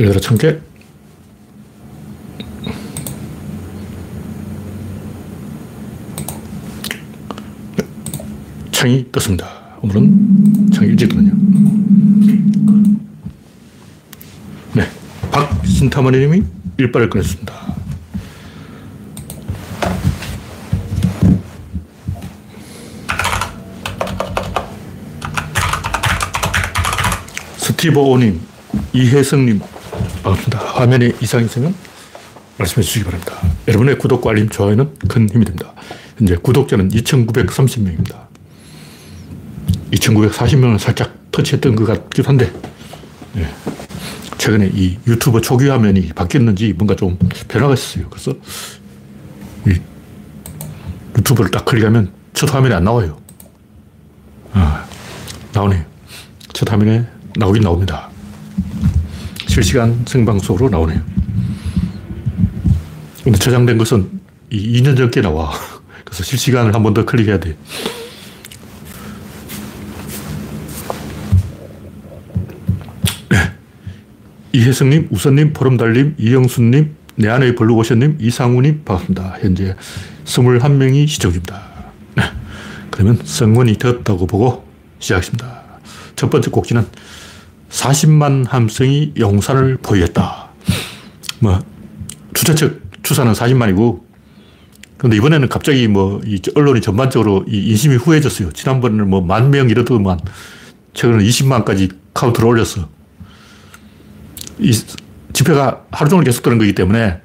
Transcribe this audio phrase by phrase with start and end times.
[0.00, 0.56] 열여덟 천 개.
[8.70, 9.48] 창이 떴습니다.
[9.82, 11.34] 오늘은 창이 일찍 뜨네요.
[14.74, 14.88] 네.
[15.32, 16.44] 박신타머니님이
[16.76, 17.54] 일발을 꺼냈습니다.
[27.56, 28.40] 스티브 오님,
[28.92, 29.60] 이혜성님,
[30.28, 30.58] 반갑습니다.
[30.58, 31.74] 화면에 이상이 있으면
[32.58, 33.38] 말씀해 주시기 바랍니다.
[33.66, 35.72] 여러분의 구독과 알림, 좋아요는 큰 힘이 됩니다.
[36.18, 38.26] 현재 구독자는 2,930명입니다.
[39.92, 42.52] 2,940명은 살짝 터치했던 것 같기도 한데,
[43.34, 43.48] 네.
[44.36, 47.18] 최근에 이 유튜브 초기 화면이 바뀌었는지 뭔가 좀
[47.48, 48.08] 변화가 있었어요.
[48.10, 48.34] 그래서
[51.16, 53.18] 유튜브를 딱 클릭하면 첫 화면이 안 나와요.
[54.52, 54.84] 아,
[55.52, 55.84] 나오네요.
[56.52, 58.10] 첫 화면에 나오긴 나옵니다.
[59.62, 61.00] 실시간 생방송으로 나오네요.
[63.24, 64.08] 근데 저장된 것은
[64.52, 65.50] 2년 전께 나와.
[66.04, 67.56] 그래서 실시간을 한 번 더 클릭해야 돼.
[73.30, 73.36] 네.
[74.52, 79.38] 이혜성님, 우선님, 포럼달님, 이영순님, 내 안의 블루오션님, 이상우님, 반갑습니다.
[79.40, 79.74] 현재
[80.24, 81.62] 21명이 시청 중입니다.
[82.16, 82.22] 네.
[82.90, 84.64] 그러면 성원이 되었다고 보고
[85.00, 85.62] 시작했습니다.
[86.16, 86.86] 첫 번째 곡지는
[87.70, 90.48] 40만 함성이 용산을 포위했다.
[91.40, 91.60] 뭐,
[92.34, 94.00] 주최 측 추산은 40만이고,
[94.96, 98.52] 근데 이번에는 갑자기 뭐, 이 언론이 전반적으로 이 인심이 후해졌어요.
[98.52, 100.18] 지난번에는 뭐, 만 명 이러더만,
[100.94, 102.88] 최근에 20만까지 카운트를 올렸어.
[104.58, 104.72] 이
[105.32, 107.20] 집회가 하루 종일 계속되는 거기 때문에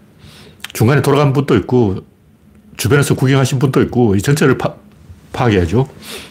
[0.74, 2.06] 중간에 돌아간 분도 있고,
[2.78, 4.76] 주변에서 구경하신 분도 있고, 이 전체를 파,
[5.32, 5.88] 파악해야죠.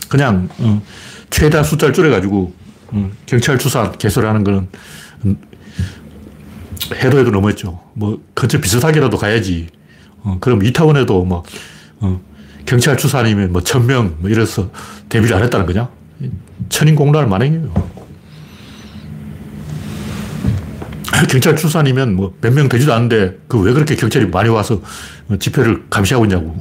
[0.09, 0.83] 그냥, 어,
[1.31, 2.62] 최대한 숫자를 줄여가지고,
[2.93, 4.69] 음, 경찰 추산 개설하는 거는
[5.25, 5.37] 음,
[6.95, 7.81] 해도 해도 너무했죠.
[7.95, 9.69] 뭐, 근처 비슷하게라도 가야지.
[10.23, 11.43] 어, 그럼 이타원에도 뭐,
[12.01, 12.21] 어,
[12.67, 14.71] 경찰 추산이면 뭐, 천 명, 뭐, 이래서
[15.09, 15.89] 대비를 안 했다는 거냐?
[16.69, 17.73] 천인 공란을 만행해요.
[21.31, 24.81] 경찰 추산이면 뭐, 몇 명 되지도 않는데, 그 왜 그렇게 경찰이 많이 와서
[25.39, 26.57] 집회를 감시하고 있냐고.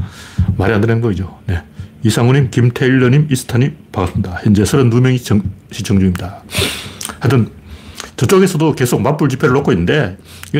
[0.56, 1.38] 말이 안 되는 거죠.
[1.46, 1.62] 네.
[2.06, 4.38] 이상우님, 김태일러님, 이스타님, 반갑습니다.
[4.44, 6.40] 현재 32명이 정, 시청 중입니다.
[7.18, 7.50] 하여튼,
[8.16, 10.16] 저쪽에서도 계속 맞불 집회를 놓고 있는데,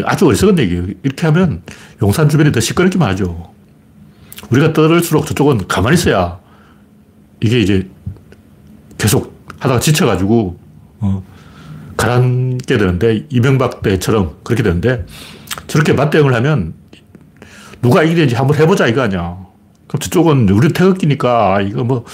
[0.07, 0.87] 아주 어리석은 얘기예요.
[1.05, 1.63] 이렇게 하면
[2.03, 3.55] 용산 주변이 더 시끄럽기만 하죠.
[4.51, 6.41] 우리가 떨을수록 저쪽은 가만히 있어야
[7.41, 7.89] 이게 이제
[8.99, 10.59] 계속 하다가 지쳐가지고,
[10.99, 11.23] 어,
[11.97, 15.07] 가라앉게 되는데, 이명박 때처럼 그렇게 되는데,
[15.69, 16.75] 저렇게 맞대응을 하면
[17.83, 19.46] 누가 이기는지 한번 해보자 이거 아니야.
[19.87, 22.05] 그럼 저쪽은 우리 태극기니까 이거 뭐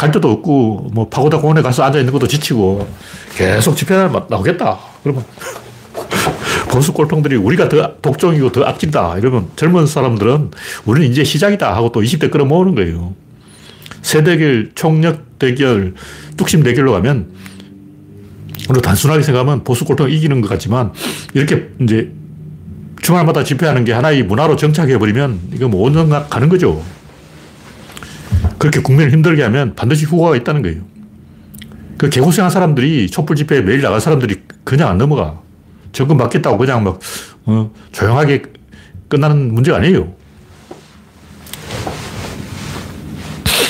[0.00, 2.88] 갈 데도 없고 뭐 파고다 공원에 가서 앉아 있는 것도 지치고
[3.36, 4.78] 계속 집회날 나오겠다.
[5.02, 5.22] 그러면
[6.72, 9.18] 보수 꼴통들이 우리가 더 독종이고 더 악진다.
[9.18, 10.52] 이러면 젊은 사람들은
[10.86, 13.14] 우리는 이제 시작이다 하고 또 20대 끌어모으는 거예요.
[14.00, 15.92] 세대결, 총력 대결,
[16.38, 17.32] 뚝심 대결로 가면
[18.70, 20.94] 우리 단순하게 생각하면 보수 꼴통 이기는 것 같지만
[21.34, 22.10] 이렇게 이제
[23.02, 26.82] 주말마다 집회하는 게 하나의 문화로 정착해 버리면 이거 뭐 5년 가는 거죠.
[28.60, 30.82] 그렇게 국민을 힘들게 하면 반드시 후과가 있다는 거예요.
[31.96, 35.40] 그 개고생한 사람들이 촛불 집회에 매일 나갈 사람들이 그냥 안 넘어가.
[35.92, 37.00] 정권 바뀌었다고 그냥 막,
[37.46, 38.42] 어, 조용하게
[39.08, 40.12] 끝나는 문제가 아니에요.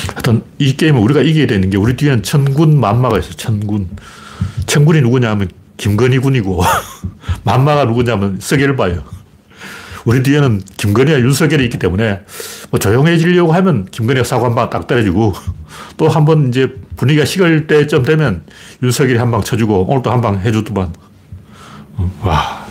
[0.09, 3.35] 하여튼 이 게임을 우리가 이겨야 되는 게 우리 뒤에는 천군 만마가 있어요.
[3.35, 3.89] 천군.
[4.67, 6.63] 천군이 누구냐 하면 김건희 군이고
[7.45, 9.05] 만마가 누구냐 하면 서결바예요.
[10.05, 12.21] 우리 뒤에는 김건희와 윤석열이 있기 때문에
[12.71, 15.35] 뭐 조용해지려고 하면 김건희가 사고 한 방 딱 때려주고
[15.99, 18.43] 또 한 번 이제 분위기가 식을 때쯤 되면
[18.83, 20.93] 윤석열이 한 방 쳐주고 오늘 또 한 방 해주더만.
[21.97, 22.67] 어, 와.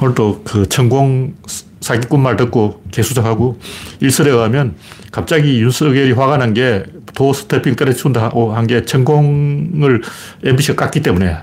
[0.00, 1.34] 오늘 또그 천공
[1.80, 3.58] 사기꾼 말 듣고 개수작하고
[4.00, 4.76] 일설에 의하면
[5.10, 10.02] 갑자기 윤석열이 화가 난 게도 스태핑 때려준다 한게 천공을
[10.44, 11.36] MBC가 깠기 때문에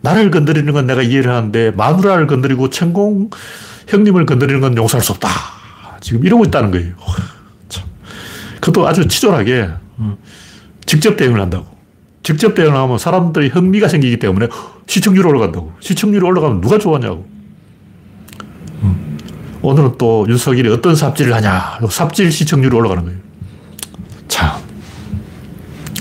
[0.00, 3.30] 나를 건드리는 건 내가 이해를 하는데 마누라를 건드리고 천공
[3.86, 5.28] 형님을 건드리는 건 용서할 수 없다.
[6.00, 6.94] 지금 이러고 있다는 거예요.
[7.68, 7.84] 참.
[8.60, 9.68] 그것도 아주 치졸하게
[9.98, 10.18] 어,
[10.84, 11.66] 직접 대응을 한다고.
[12.22, 14.48] 직접 대응을 하면 사람들이 흥미가 생기기 때문에
[14.86, 15.72] 시청률이 올라간다고.
[15.80, 17.26] 시청률이 올라가면 누가 좋아하냐고.
[18.82, 19.16] 어.
[19.62, 21.80] 오늘은 또 윤석열이 어떤 삽질을 하냐.
[21.88, 23.18] 삽질 시청률이 올라가는 거예요.
[24.28, 24.60] 참.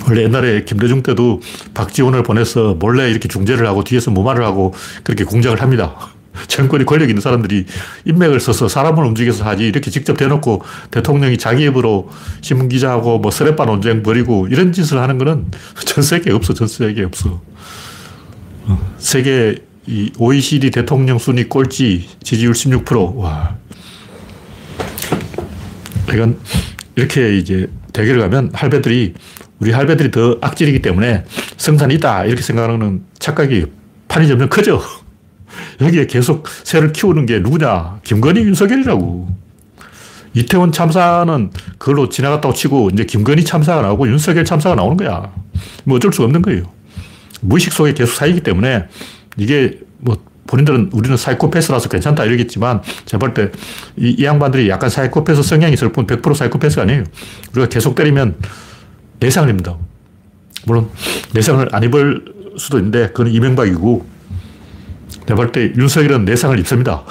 [0.07, 1.41] 원래 옛날에 김대중 때도
[1.73, 4.73] 박지원을 보내서 몰래 이렇게 중재를 하고 뒤에서 무마를 하고
[5.03, 5.95] 그렇게 공작을 합니다.
[6.47, 7.65] 정권이 권력 있는 사람들이
[8.05, 12.09] 인맥을 써서 사람을 움직여서 하지 이렇게 직접 대놓고 대통령이 자기 입으로
[12.41, 15.47] 신문기자하고 뭐 서레빠 논쟁 벌이고 이런 짓을 하는 거는
[15.85, 16.53] 전 세계에 없어.
[16.53, 17.41] 전 세계에 없어.
[18.67, 23.15] 어, 세계 이 OECD 대통령 순위 꼴찌 지지율 16%.
[23.15, 23.55] 와.
[26.11, 26.39] 이건
[26.95, 29.13] 이렇게 이제 대결을 가면 할배들이
[29.59, 31.23] 우리 할배들이 더 악질이기 때문에
[31.57, 33.65] 성산이 있다 이렇게 생각하는 착각이
[34.07, 34.81] 판이 점점 커져.
[35.81, 37.99] 여기에 계속 새를 키우는 게 누구냐?
[38.03, 39.45] 김건희, 윤석열이라고.
[40.33, 45.31] 이태원 참사는 그걸로 지나갔다고 치고 이제 김건희 참사가 나오고 윤석열 참사가 나오는 거야.
[45.85, 46.63] 뭐 어쩔 수가 없는 거예요.
[47.41, 48.85] 무의식 속에 계속 사이기 때문에
[49.37, 50.17] 이게 뭐
[50.47, 53.51] 본인들은 우리는 사이코패스라서 괜찮다 이러겠지만 제가 볼때
[53.97, 57.03] 이, 이 양반들이 약간 사이코패스 성향이 있을 뿐 100% 사이코패스가 아니에요.
[57.53, 58.35] 우리가 계속 때리면
[59.19, 59.77] 내상을 입니다.
[60.65, 60.89] 물론
[61.33, 62.25] 내상을 안 입을
[62.57, 64.14] 수도 있는데 그건 이명박이고
[65.25, 67.03] 내가 볼 때 윤석열은 내상을 입습니다.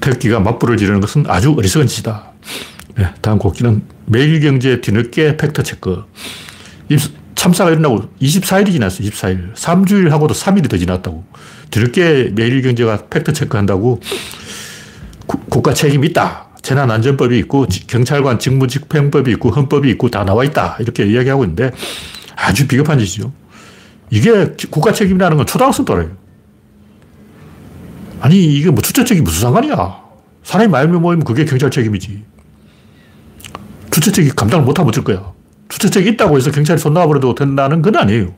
[0.00, 2.32] 태극기가 맞불을 지르는 것은 아주 어리석은 짓이다.
[2.96, 6.04] 네, 다음 곡기는 매일경제 뒤늦게 팩트체크.
[7.34, 9.08] 참사가 일어나고 24일이 지났어요.
[9.08, 9.54] 24일.
[9.54, 11.24] 3주일 하고도 3일이 더 지났다고.
[11.70, 14.00] 뒤늦게 매일경제가 팩트체크 한다고
[15.48, 16.48] 국가 책임이 있다.
[16.62, 20.76] 재난안전법이 있고 경찰관 직무집행법이 있고 헌법이 있고 다 나와 있다.
[20.80, 21.72] 이렇게 이야기하고 있는데
[22.36, 23.32] 아주 비겁한 짓이죠.
[24.12, 26.10] 이게 국가 책임이라는 건 초등학생 또래요.
[28.20, 30.02] 아니, 이게 뭐 책임 무슨 상관이야.
[30.44, 32.22] 사람이 말면 모이면 그게 경찰 책임이지.
[34.12, 35.32] 책임 감당을 못하면 어쩔 거야.
[35.70, 38.34] 책임 있다고 해서 경찰이 손 놔버려도 된다는 건 아니에요.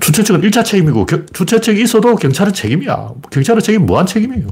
[0.00, 3.10] 주체책은 1차 책임이고 주체책이 있어도 경찰은 책임이야.
[3.30, 4.46] 경찰은 책임 무한 책임이에요.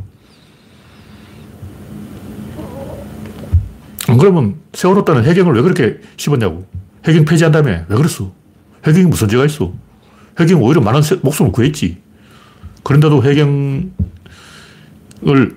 [4.09, 6.67] 안 그러면 세월호 때는 해경을 왜 그렇게 씹었냐고.
[7.07, 8.33] 해경 폐지한 다음에 왜 그랬어?
[8.87, 9.73] 해경이 무슨 죄가 있어?
[10.39, 11.99] 해경 오히려 많은 목숨을 구했지.
[12.83, 13.91] 그런데도 해경을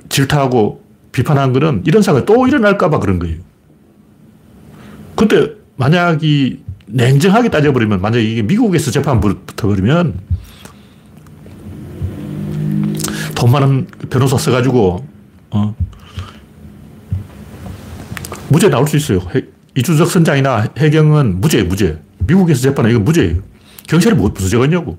[0.10, 3.38] 질타하고 비판한 거는 이런 사건이 또 일어날까봐 그런 거예요.
[5.16, 10.20] 근데 만약 이 냉정하게 따져버리면, 만약 이게 미국에서 재판 붙어버리면,
[13.36, 15.06] 돈 많은 변호사 써가지고,
[15.52, 15.76] 어,
[18.50, 19.20] 무죄 나올 수 있어요.
[19.76, 22.02] 이준석 선장이나 해경은 무죄, 무죄.
[22.30, 23.42] 미국에서 재판은 이건 무죄예요.
[23.88, 24.98] 경찰이 뭐, 무슨 죄가 있냐고.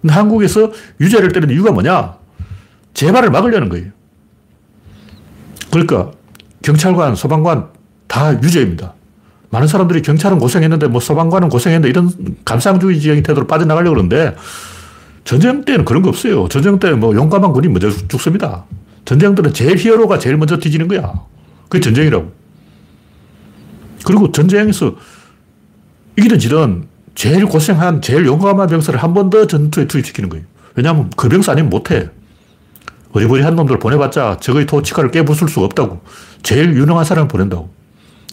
[0.00, 2.16] 근데 한국에서 유죄를 때리는 이유가 뭐냐?
[2.94, 3.86] 재발을 막으려는 거예요.
[5.70, 6.12] 그러니까
[6.62, 7.68] 경찰관, 소방관
[8.06, 8.94] 다 유죄입니다.
[9.50, 12.10] 많은 사람들이 경찰은 고생했는데 뭐 소방관은 고생했는데 이런
[12.44, 14.36] 감상주의적인 태도로 빠져나가려고 그러는데
[15.24, 16.48] 전쟁 때는 그런 거 없어요.
[16.48, 18.64] 전쟁 때는 뭐 용감한 군이 먼저 죽습니다.
[19.04, 21.12] 전쟁 때는 제일 히어로가 제일 먼저 뒤지는 거야.
[21.68, 22.32] 그게 전쟁이라고.
[24.04, 24.96] 그리고 전쟁에서
[26.20, 26.84] 이기든 지든
[27.14, 30.44] 제일 고생한 제일 용감한 병사를 한 번 더 전투에 투입시키는 거예요.
[30.74, 32.10] 왜냐하면 그 병사 아니면 못해.
[33.12, 36.00] 어리버리한 놈들 보내봤자 적의 토치카를 깨부술 수가 없다고.
[36.42, 37.70] 제일 유능한 사람을 보낸다고.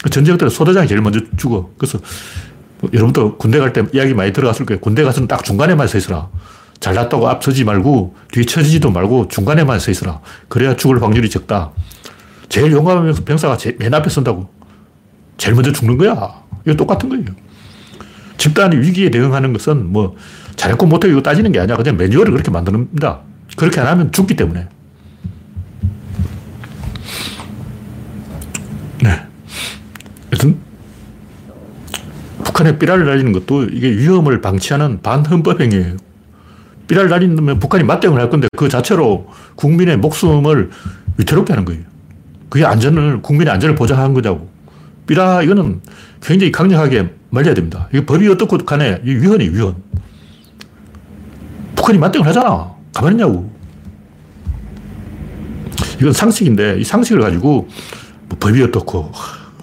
[0.04, 1.72] 그 전쟁 때는 소대장이 제일 먼저 죽어.
[1.78, 1.98] 그래서
[2.80, 4.80] 뭐 여러분도 군대 갈 때 이야기 많이 들어갔을 거예요.
[4.82, 6.30] 군대 가서는 딱 중간에만 서 있으라.
[6.80, 10.20] 잘났다고 앞서지 말고 뒤 처지지도 말고 중간에만 서 있으라.
[10.48, 11.72] 그래야 죽을 확률이 적다.
[12.50, 14.48] 제일 용감한 병사가 맨 앞에 선다고.
[15.38, 16.34] 제일 먼저 죽는 거야.
[16.66, 17.26] 이거 똑같은 거예요.
[18.38, 20.16] 집단이 위기에 대응하는 것은 뭐
[20.56, 21.76] 잘했고 못했고 따지는 게 아니야.
[21.76, 23.20] 그냥 매뉴얼을 그렇게 만듭니다.
[23.56, 24.68] 그렇게 안 하면 죽기 때문에.
[29.04, 29.22] 네.
[30.34, 30.58] 여튼
[32.44, 35.98] 북한에 삐라를 날리는 것도 이게 위험을 방치하는 반헌법 행위예요.
[36.88, 40.72] 삐라를 날리면 북한이 맞대응을 할 건데 그 자체로 국민의 목숨을
[41.18, 41.82] 위태롭게 하는 거예요.
[42.50, 44.50] 그게 안전을, 국민의 안전을 보장하는 거냐고.
[45.08, 45.82] 삐라, 이거는
[46.22, 47.88] 굉장히 강력하게 말려야 됩니다.
[47.92, 49.76] 이게 법이 어떻고 간에 위헌이 위헌.
[51.76, 52.72] 북한이 맞대응을 하잖아.
[52.94, 53.50] 가만히 있냐고.
[56.00, 57.68] 이건 상식인데 이 상식을 가지고
[58.28, 59.12] 뭐 법이 어떻고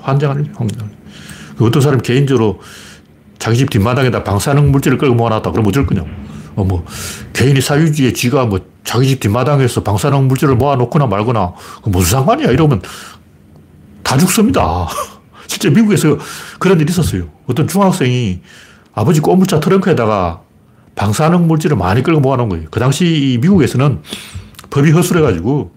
[0.00, 0.90] 환장하는 환장.
[1.56, 2.60] 그 어떤 사람 개인적으로
[3.38, 5.50] 자기 집 뒷마당에다 방사능 물질을 끌고 모아놨다.
[5.50, 6.08] 그럼 어쩔 거냐고.
[6.56, 6.84] 어, 뭐,
[7.32, 11.52] 개인이 사유지에 지가 뭐 자기 집 뒷마당에서 방사능 물질을 모아놓거나 말거나
[11.84, 12.50] 무슨 상관이야.
[12.50, 12.80] 이러면
[14.02, 14.86] 다 죽습니다.
[15.46, 16.18] 실제 미국에서
[16.58, 17.28] 그런 일이 있었어요.
[17.46, 18.40] 어떤 중학생이
[18.94, 20.42] 아버지 꼬물차 트렁크에다가
[20.94, 22.68] 방사능 물질을 많이 끌고 모아놓은 거예요.
[22.70, 24.00] 그 당시 미국에서는
[24.70, 25.72] 법이 허술해가지고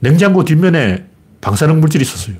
[0.00, 1.06] 냉장고 뒷면에
[1.40, 2.36] 방사능 물질이 있었어요.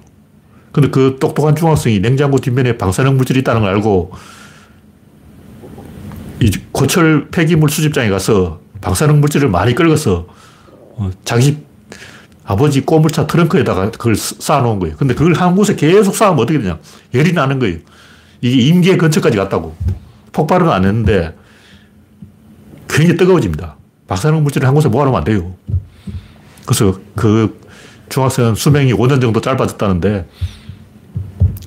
[0.73, 4.13] 근데 그 똑똑한 중학생이 냉장고 뒷면에 방사능 물질이 있다는 걸 알고
[6.41, 10.27] 이 고철 폐기물 수집장에 가서 방사능 물질을 많이 끌어서
[10.97, 11.72] 어, 자기 집
[12.45, 14.97] 아버지 꼬물차 트렁크에다가 그걸 쌓아놓은 거예요.
[14.97, 16.79] 근데 그걸 한 곳에 계속 쌓으면 어떻게 되냐.
[17.15, 17.79] 열이 나는 거예요.
[18.41, 19.77] 이게 임계 근처까지 갔다고.
[20.33, 21.35] 폭발은 안 했는데
[22.89, 23.77] 굉장히 뜨거워집니다.
[24.09, 25.55] 방사능 물질을 한 곳에 모아놓으면 안 돼요.
[26.67, 27.61] 그래서 그
[28.09, 30.27] 중학생 수명이 5년 정도 짧아졌다는데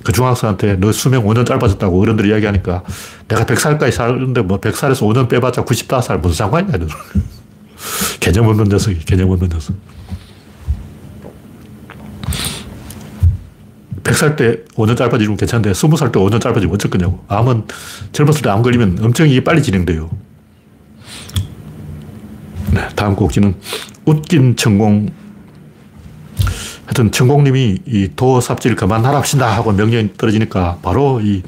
[0.04, 2.84] 그 중학생한테 너 수명 5년 짧아졌다고 어른들이 이야기하니까
[3.26, 6.78] 내가 100살까지 사는데 뭐 100살에서 5년 빼봤자 95살 무슨 상관이냐.
[8.20, 9.74] 개념 없는 녀석이, 개념 없는 녀석.
[14.06, 17.24] 100살 때 5년 짧아지면 괜찮은데 20살 때 5년 짧아지면 어쩔 거냐고.
[17.28, 17.64] 암은
[18.12, 20.08] 젊었을 때 암 걸리면 엄청 이게 빨리 진행돼요.
[22.72, 23.54] 네, 다음 곡지는
[24.04, 25.10] 웃긴 천공
[26.84, 31.42] 하여튼 천공님이 이 도삽질 그만하랍시다 하고 명령이 떨어지니까 바로 이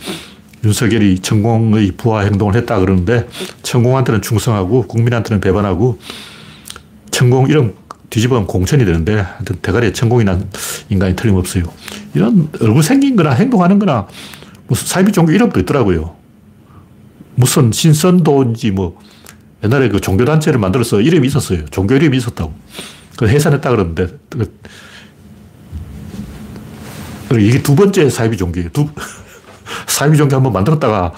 [0.65, 3.29] 윤석열이 천공의 부하 행동을 했다 그러는데
[3.63, 6.01] 천공한테는 충성하고 국민한테는 배반하고
[7.13, 7.75] 천공 이름
[8.11, 10.49] 뒤집으면 공천이 되는데 하여튼 대가리에 천공이 난
[10.89, 11.65] 인간이 틀림없어요.
[12.15, 14.07] 이런 얼굴 생긴 거나 행동하는 거나
[14.67, 16.15] 무슨 사이비 종교 이름도 있더라고요.
[17.35, 18.99] 무슨 신선도인지 뭐
[19.63, 21.67] 옛날에 그 종교단체를 만들어서 이름이 있었어요.
[21.67, 22.53] 종교 이름이 있었다고.
[23.17, 24.07] 그 해산했다 그러는데
[27.29, 28.71] 그 이게 두 번째 사이비 종교예요.
[28.71, 28.89] 두,
[29.87, 31.13] 사이비 종교 한번 만들었다가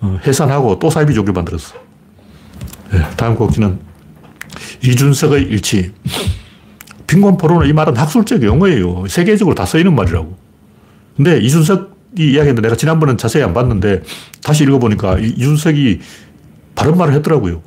[0.00, 1.74] 어, 해산하고 또 사이비 종교 만들었어.
[2.92, 3.87] 네, 다음 곡지는
[4.82, 5.92] 이준석의 일치.
[7.06, 9.06] 빈곤 포로는 이 말은 학술적 용어예요.
[9.08, 10.36] 세계적으로 다 쓰이는 말이라고.
[11.16, 14.02] 근데 이준석이 이야기했는데 내가 지난번은 자세히 안 봤는데
[14.42, 16.00] 다시 읽어보니까 이준석이
[16.74, 17.62] 바른 말을 했더라고요.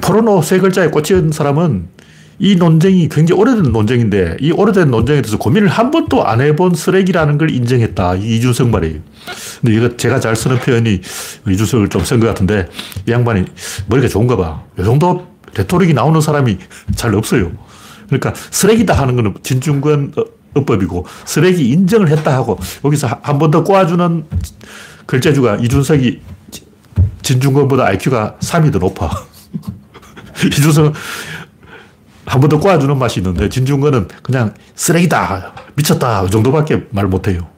[0.00, 1.88] 포르노 세 글자에 꽂힌 사람은
[2.38, 7.38] 이 논쟁이 굉장히 오래된 논쟁인데 이 오래된 논쟁에 대해서 고민을 한 번도 안 해본 쓰레기라는
[7.38, 8.16] 걸 인정했다.
[8.16, 9.00] 이준석 말이에요.
[9.60, 11.00] 근데 이거 제가 잘 쓰는 표현이
[11.48, 12.68] 이준석을 좀 쓴 것 같은데
[13.06, 13.44] 이 양반이
[13.86, 14.62] 머리가 좋은가 봐.
[14.78, 16.58] 이 정도 레토릭이 나오는 사람이
[16.94, 17.52] 잘 없어요.
[18.06, 20.14] 그러니까 쓰레기다 하는 거는 진중권
[20.54, 24.24] 어법이고 쓰레기 인정을 했다 하고 여기서 한 번 더 꼬아주는
[25.06, 26.20] 글재주가 이준석이
[27.22, 29.10] 진중권보다 IQ가 3이 더 높아.
[30.46, 30.92] 이준석
[32.26, 37.48] 한 번 더 꼬아주는 맛이 있는데 진중권은 그냥 쓰레기다, 미쳤다, 그 정도밖에 말 못해요.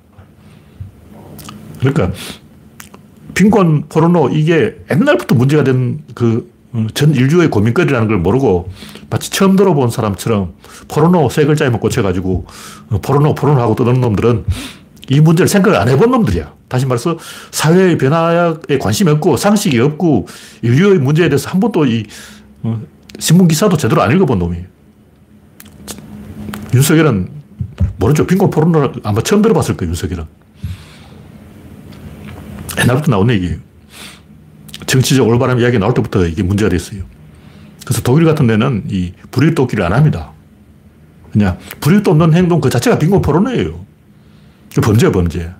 [1.80, 2.12] 그러니까
[3.34, 6.53] 빈곤 포르노 이게 옛날부터 문제가 된 그
[6.94, 8.68] 전 인류의 고민거리라는 걸 모르고
[9.08, 10.54] 마치 처음 들어본 사람처럼
[10.88, 12.46] 포르노 세 글자에 만 꽂혀가지고
[13.00, 14.44] 포르노 포르노 하고 떠드는 놈들은
[15.10, 16.52] 이 문제를 생각을 안 해본 놈들이야.
[16.68, 17.18] 다시 말해서
[17.50, 20.26] 사회의 변화에 관심이 없고 상식이 없고
[20.62, 22.04] 인류의 문제에 대해서 한 번도 이
[22.62, 22.80] 어,
[23.18, 24.64] 신문 기사도 제대로 안 읽어본 놈이에요.
[26.74, 27.28] 윤석열은
[27.98, 28.26] 모르죠.
[28.26, 30.24] 빈곤 포르노를 아마 처음 들어봤을 거예요, 윤석열은.
[32.80, 33.58] 옛날부터 나온 얘기예요.
[34.94, 37.02] 정치적 올바른 이야기 나올 때부터 이게 문제가 됐어요.
[37.84, 40.30] 그래서 독일 같은 데는 이 불이익 돕기를 안 합니다.
[41.32, 43.84] 그냥 불이익 돕는 행동 그 자체가 빈곤 포르노예요.
[44.80, 45.50] 범죄야, 범죄.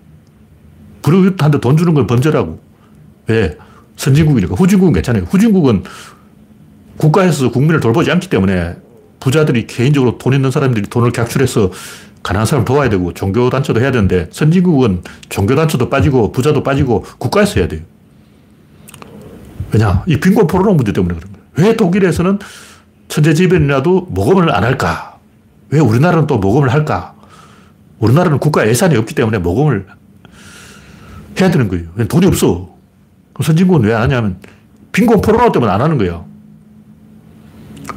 [1.02, 2.60] 불이익한테 돈 주는 건 범죄라고.
[3.26, 3.58] 왜?
[3.96, 4.54] 선진국이니까.
[4.54, 5.24] 후진국은 괜찮아요.
[5.24, 5.82] 후진국은
[6.96, 8.76] 국가에서 국민을 돌보지 않기 때문에
[9.18, 11.72] 부자들이 개인적으로 돈 있는 사람들이 돈을 객출해서
[12.22, 17.82] 가난한 사람 도와야 되고 종교단체도 해야 되는데 선진국은 종교단체도 빠지고 부자도 빠지고 국가에서 해야 돼요.
[19.74, 20.04] 왜냐?
[20.06, 21.44] 이 빈곤 포로노 문제 때문에 그런 거예요.
[21.56, 22.38] 왜 독일에서는
[23.08, 25.18] 천재지변이라도 모금을 안 할까?
[25.70, 27.14] 왜 우리나라는 또 모금을 할까?
[27.98, 29.86] 우리나라는 국가 예산이 없기 때문에 모금을
[31.40, 31.86] 해야 되는 거예요.
[32.08, 32.72] 돈이 없어.
[33.42, 34.38] 선진국은 왜 안 하냐면
[34.92, 36.24] 빈곤 포로노 때문에 안 하는 거예요.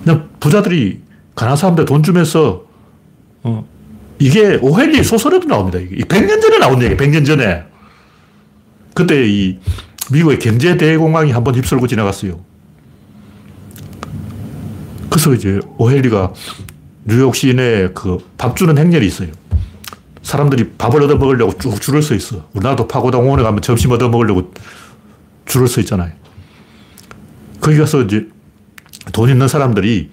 [0.03, 1.01] 그냥 부자들이
[1.35, 2.65] 가난한 사람들 돈 주면서,
[3.43, 3.67] 어,
[4.17, 5.77] 이게 오헬리 소설에도 나옵니다.
[5.77, 7.63] 이게 100년 전에 나온 얘기 100년 전에.
[8.95, 9.59] 그때 이
[10.11, 12.39] 미국의 경제 대공황이 한 번 휩쓸고 지나갔어요.
[15.09, 16.33] 그래서 이제 오헬리가
[17.05, 19.29] 뉴욕 시내에 그밥 주는 행렬이 있어요.
[20.21, 22.47] 사람들이 밥을 얻어 먹으려고 쭉 줄을 서 있어.
[22.53, 24.51] 우리나라도 파고당원에 가면 점심 얻어 먹으려고
[25.45, 26.11] 줄을 서 있잖아요.
[27.61, 28.27] 거기 가서 이제
[29.13, 30.09] 돈 있는 사람들이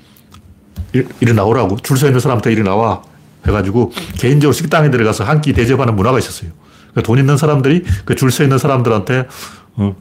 [1.20, 3.02] 이리 나오라고 줄 서 있는 사람한테 이리 나와
[3.46, 6.50] 해가지고 개인적으로 식당에 들어가서 한 끼 대접하는 문화가 있었어요.
[6.92, 9.26] 그러니까 돈 있는 사람들이 그 줄 서 있는 사람들한테
[9.76, 9.96] 어,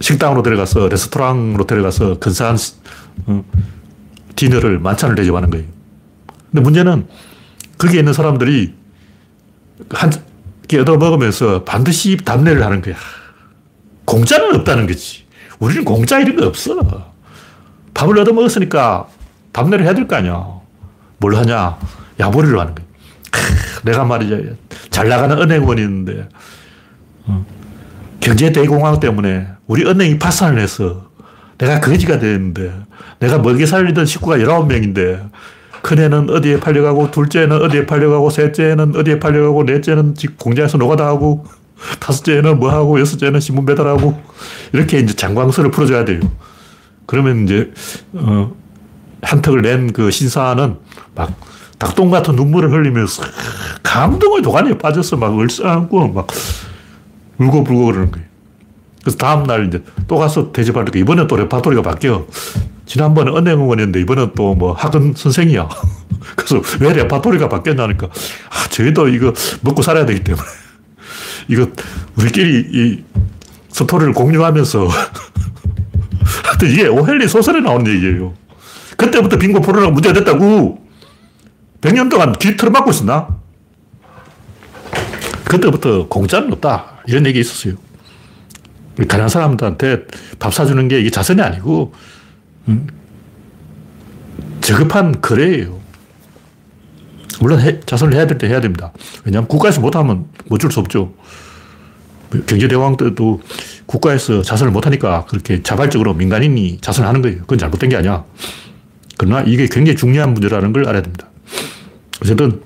[0.00, 2.56] 식당으로 들어가서 레스토랑으로 들어가서 근사한
[3.26, 3.44] 어,
[4.36, 5.66] 디너를 만찬을 대접하는 거예요.
[6.50, 7.06] 근데 문제는
[7.78, 8.74] 거기에 있는 사람들이
[9.90, 10.10] 한
[10.68, 12.94] 끼 얻어 먹으면서 반드시 답례를 하는 거야.
[14.04, 15.24] 공짜는 없다는 거지.
[15.58, 16.76] 우리는 공짜 이런 거 없어.
[17.94, 19.08] 밥을 얻어 먹었으니까
[19.52, 20.46] 답례를 해야 될 거 아니야.
[21.16, 21.78] 뭘 하냐?
[22.20, 22.86] 야보리를 하는 거야.
[23.82, 24.56] 내가 말이죠.
[24.90, 26.28] 잘 나가는 은행원이 있는데,
[27.24, 27.46] 어,
[28.20, 31.08] 경제 대공황 때문에 우리 은행이 파산을 했어.
[31.56, 32.72] 내가 거지가 됐는데,
[33.18, 35.28] 내가 먹여 살리던 식구가 19명인데,
[35.82, 41.44] 큰애는 어디에 팔려가고, 둘째는 어디에 팔려가고, 셋째는 어디에 팔려가고, 넷째는 집 공장에서 노가다하고,
[42.00, 44.20] 다섯째는 뭐하고, 여섯째는 신문 배달하고,
[44.72, 46.20] 이렇게 이제 장광설을 풀어줘야 돼요.
[47.06, 47.72] 그러면 이제,
[48.14, 48.52] 어,
[49.22, 50.76] 한턱을 낸 그 신사는
[51.14, 51.32] 막
[51.78, 53.22] 닭똥 같은 눈물을 흘리면서
[53.82, 56.26] 감동의 도가니에 빠져서 막 얼싸안고 막
[57.38, 58.26] 울고불고 그러는 거예요.
[59.02, 62.26] 그래서 다음날 이제 또 가서 대접하니까 이번엔 또 레파토리가 바뀌어.
[62.86, 65.68] 지난번에 은행원이었는데 이번엔 또 뭐 학원 선생이야.
[66.36, 70.42] 그래서 왜 레파토리가 바뀌었냐니까 아, 저희도 이거 먹고 살아야 되기 때문에
[71.48, 71.68] 이거
[72.16, 73.04] 우리끼리 이
[73.70, 74.88] 스토리를 공유하면서
[76.44, 78.34] 하여튼 이게 오헬리 소설에 나오는 얘기예요.
[78.96, 80.86] 그때부터 빙고 포르노가 문제가 됐다고.
[81.80, 83.37] 100년 동안 귀 틀어막고 있었나?
[85.48, 86.98] 그때부터 공짜는 없다.
[87.06, 87.74] 이런 얘기 있었어요.
[88.96, 90.04] 가난한 사람들한테
[90.38, 91.92] 밥 사주는 게 이게 자선이 아니고,
[92.68, 92.86] 음,
[94.60, 95.78] 저급한 거래예요.
[97.40, 98.92] 물론 해, 자선을 해야 될 때 해야 됩니다.
[99.24, 101.14] 왜냐하면 국가에서 못하면 못 줄 수 없죠.
[102.46, 103.40] 경제대왕 때도
[103.86, 107.38] 국가에서 자선을 못하니까 그렇게 자발적으로 민간인이 자선하는 거예요.
[107.40, 108.24] 그건 잘못된 게 아니야.
[109.16, 111.28] 그러나 이게 굉장히 중요한 문제라는 걸 알아야 됩니다.
[112.20, 112.60] 어쨌든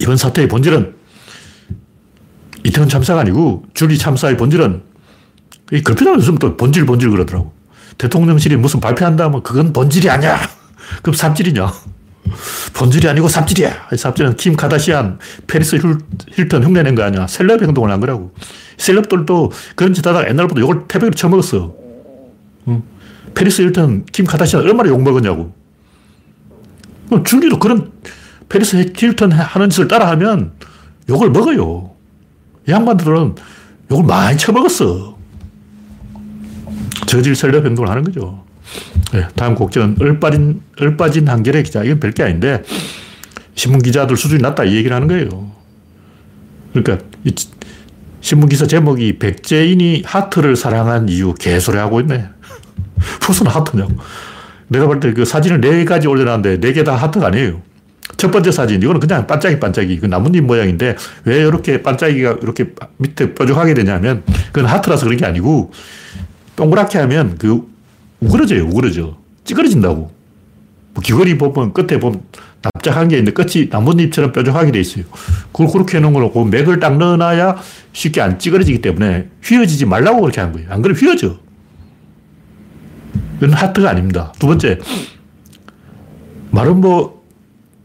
[0.00, 0.94] 이번 사태의 본질은
[2.64, 4.82] 이태원 참사가 아니고 줄리 참사의 본질은
[5.72, 7.52] 이 걸핏하면 요즘 또 본질 본질 그러더라고.
[7.98, 10.38] 대통령실이 무슨 발표한다면 그건 본질이 아니야.
[11.02, 11.72] 그럼 삽질이냐.
[12.74, 13.88] 본질이 아니고 삽질이야.
[13.96, 15.78] 삽질은 킴 카다시안, 페리스
[16.32, 17.26] 힐턴 흉내낸 거 아니야.
[17.26, 18.34] 셀럽 행동을 한 거라고.
[18.78, 21.74] celeb들도 그런 짓 하다가 옛날부터 욕을 태배기로 쳐먹었어.
[22.68, 22.82] 응.
[23.34, 25.54] 페리스 힐턴, 킴 카다시안 얼마나 욕먹었냐고.
[27.24, 27.92] 줄리도 그런
[28.48, 30.52] 페리스 힐턴 하는 짓을 따라하면
[31.08, 31.93] 욕을 먹어요.
[32.66, 33.34] 이 양반들은
[33.90, 35.16] 욕을 많이 쳐먹었어.
[37.06, 38.44] 저질 설렙 행동을 하는 거죠.
[39.12, 41.84] 네, 다음 꼭지는 얼빠진, 얼빠진 한겨레 기자.
[41.84, 42.62] 이건 별게 아닌데,
[43.54, 45.50] 신문 기자들 수준이 낮다 이 얘기를 하는 거예요.
[46.72, 47.04] 그러니까,
[48.20, 52.26] 신문 기사 제목이 백제인이 하트를 사랑한 이유 개소리 하고 있네.
[53.26, 53.92] 무슨 하트냐고.
[54.68, 57.60] 내가 볼 때 그 사진을 네 가지 올려놨는데 네 개 다 하트가 아니에요.
[58.24, 60.00] 첫 번째 사진, 이거는 그냥 반짝이 반짝이.
[60.00, 65.72] 그 나뭇잎 모양인데 왜 이렇게 반짝이가 이렇게 밑에 뾰족하게 되냐면 그건 하트라서 그런 게 아니고
[66.56, 67.68] 동그랗게 하면 그
[68.20, 69.18] 우그러져요, 우그러져.
[69.44, 70.10] 찌그러진다고.
[70.94, 72.22] 뭐 귀걸이 보면 끝에 보면
[72.62, 75.04] 납작한 게 있는데 끝이 나뭇잎처럼 뾰족하게 돼 있어요.
[75.52, 77.56] 그걸 그렇게 해놓은 걸로 그 맥을 딱 넣어놔야
[77.92, 80.70] 쉽게 안 찌그러지기 때문에 휘어지지 말라고 그렇게 한 거예요.
[80.70, 81.40] 안 그러면 휘어져.
[83.36, 84.32] 이건 하트가 아닙니다.
[84.38, 84.78] 두 번째,
[86.52, 87.13] 마른 뭐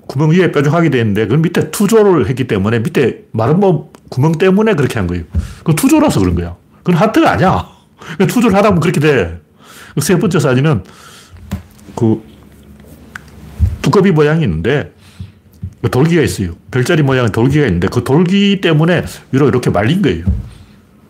[0.10, 4.74] 구멍 위에 뾰족하게 되어 있는데 그 밑에 투조를 했기 때문에 밑에 마른 뭐 구멍 때문에
[4.74, 5.24] 그렇게 한 거예요.
[5.64, 6.56] 그 투조라서 그런 거야.
[6.80, 7.68] 그건 하트가 아니야.
[8.18, 9.40] 투조를 하다 보면 그렇게 돼.
[9.94, 10.84] 그세 번째 사진은
[11.96, 12.24] 그
[13.84, 14.96] 두꺼비 모양이 있는데
[15.84, 16.56] 그 돌기가 있어요.
[16.72, 20.26] 별자리 모양의 돌기가 있는데 그 돌기 때문에 위로 이렇게 말린 거예요.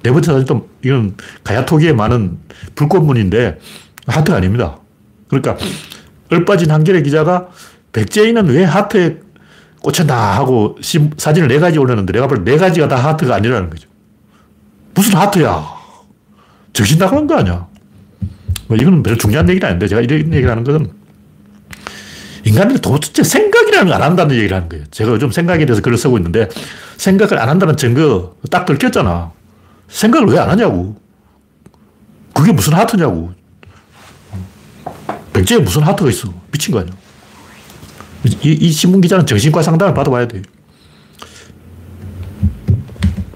[0.03, 2.37] 네 번째 사진도 이건 가야토기에 많은
[2.75, 3.59] 불꽃문인데
[4.07, 4.77] 하트가 아닙니다.
[5.29, 5.57] 그러니까
[6.31, 7.47] 얼빠진 한결의 기자가
[7.93, 9.17] 백제인은 왜 하트에
[9.81, 10.77] 꽂혔나 하고
[11.17, 13.87] 사진을 네 가지 올렸는데 내가 볼 때 네 가지가 다 하트가 아니라는 거죠.
[14.93, 15.65] 무슨 하트야?
[16.73, 17.67] 정신 나가는 거 아니야?
[18.67, 20.91] 뭐 이거는 별로 중요한 얘기는 아닌데 제가 이런 얘기를 하는 것은
[22.45, 24.85] 인간들이 도대체 생각이라는 걸 안 한다는 얘기를 하는 거예요.
[24.91, 26.47] 제가 요즘 생각에 대해서 글을 쓰고 있는데
[26.97, 29.31] 생각을 안 한다는 증거 딱 들켰잖아.
[29.87, 30.95] 생각을 왜 안 하냐고.
[32.33, 33.31] 그게 무슨 하트냐고.
[35.33, 36.33] 백제에 무슨 하트가 있어.
[36.51, 36.93] 미친 거 아니야.
[38.25, 40.41] 이, 이 신문 기자는 정신과 상담을 받아봐야 돼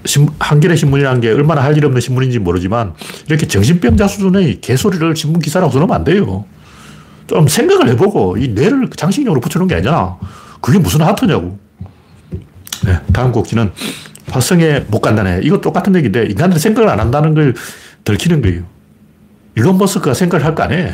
[0.04, 2.94] 신, 한겨레 신문이라는 게 얼마나 할 일 없는 신문인지 모르지만
[3.26, 6.44] 이렇게 정신병자 수준의 개소리를 신문 기사라고 써놓으면 안 돼요.
[7.26, 10.16] 좀 생각을 해보고 이 뇌를 장식용으로 붙여놓은 게 아니야.
[10.60, 11.58] 그게 무슨 하트냐고.
[12.84, 13.72] 네, 다음 곡지는
[14.28, 15.40] 화성에 못 간다네.
[15.42, 17.54] 이거 똑같은 얘기인데 인간들이 생각을 안 한다는 걸
[18.04, 18.62] 들키는 거예요.
[19.56, 20.90] 일론 머스크가 생각을 할 거 아니에요.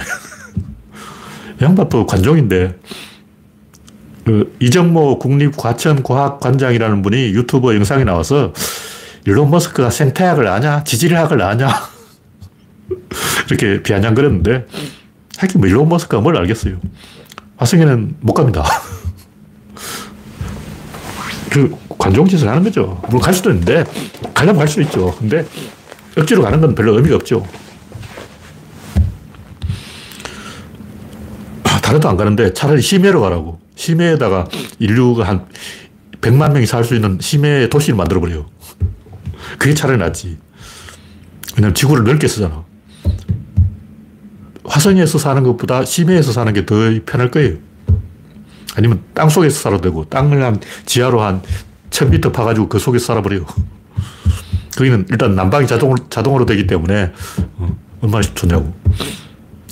[1.60, 2.78] 양반도 관종인데
[4.24, 8.52] 그 이정모 국립과천과학관장이라는 분이 유튜브 영상에 나와서
[9.26, 10.84] 일론 머스크가 생태학을 아냐?
[10.84, 11.68] 지질학을 아냐?
[13.48, 14.66] 이렇게 비아냥거렸는데
[15.38, 16.76] 하긴 뭐 일론 머스크가 뭘 알겠어요.
[17.56, 18.64] 화성에는 못 갑니다.
[21.50, 23.00] 그 관종짓을 하는 거죠.
[23.08, 23.84] 물론 갈 수도 있는데
[24.34, 25.14] 가려면 갈수 있죠.
[25.18, 25.44] 근데
[26.16, 27.44] 억지로 가는 건 별로 의미가 없죠.
[31.64, 33.58] 아, 다른 도 안 가는데 차라리 심해로 가라고.
[33.80, 34.46] 심해에다가
[34.78, 35.46] 인류가 한
[36.20, 38.44] 100만 명이 살 수 있는 심해 도시를 만들어버려요.
[39.58, 40.36] 그게 차라리 낫지.
[41.56, 42.64] 왜냐면 지구를 넓게 쓰잖아.
[44.64, 46.74] 화성에서 사는 것보다 심해에서 사는 게 더
[47.06, 47.56] 편할 거예요.
[48.76, 51.42] 아니면 땅 속에서 살아도 되고, 땅을 한 지하로 한
[51.88, 53.46] 1000m 파가지고 그 속에서 살아버려요.
[54.76, 57.12] 거기는 일단 난방이 자동으로, 자동으로 되기 때문에
[57.56, 58.72] 어, 얼마나 좋냐고.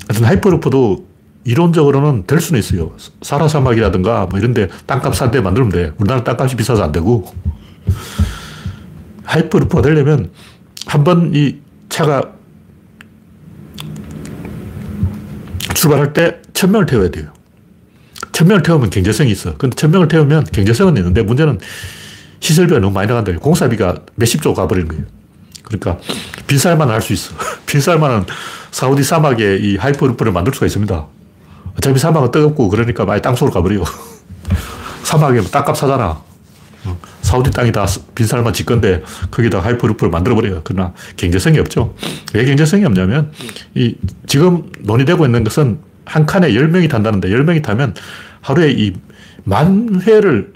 [0.09, 1.07] 하여튼 하이퍼루프도
[1.45, 2.93] 이론적으로는 될 수는 있어요.
[3.23, 5.93] 사라 사막이라든가 뭐 이런 데 땅값 싼 데 만들면 돼.
[5.99, 7.33] 우리나라 땅값이 비싸서 안 되고.
[9.25, 10.31] hyperloop가 되려면
[10.87, 11.57] 한 번 이
[11.89, 12.23] 차가
[15.75, 17.31] 출발할 때 천명을 태워야 돼요.
[18.33, 19.57] 천명을 태우면 경제성이 있어.
[19.57, 21.59] 근데 천명을 태우면 경제성은 있는데 문제는
[22.41, 23.33] 시설비가 너무 많이 나간다.
[23.39, 25.05] 공사비가 몇십 조 가버리는 거예요.
[25.65, 25.99] 그러니까
[26.47, 27.35] 빈살만 할 수 있어.
[27.67, 28.25] 빈살만은
[28.71, 31.07] 사우디 사막에 이 hyperloop를 만들 수가 있습니다.
[31.79, 33.83] 어차피 사막은 뜨겁고 그러니까 많이 땅속으로 가버려.
[35.05, 36.21] 사막에 땅값 사잖아.
[36.85, 40.61] 어, 사우디 땅이 다 빈살만 짓건데 거기다 하이퍼루프를 만들어버려요.
[40.65, 41.95] 그러나 경제성이 없죠.
[42.35, 43.33] 왜 경제성이 없냐면
[43.75, 47.95] 이 지금 논의되고 있는 것은 한 칸에 10명이 탄다는데 10명이 타면
[48.43, 48.93] 하루에 이
[49.45, 50.53] 만 회를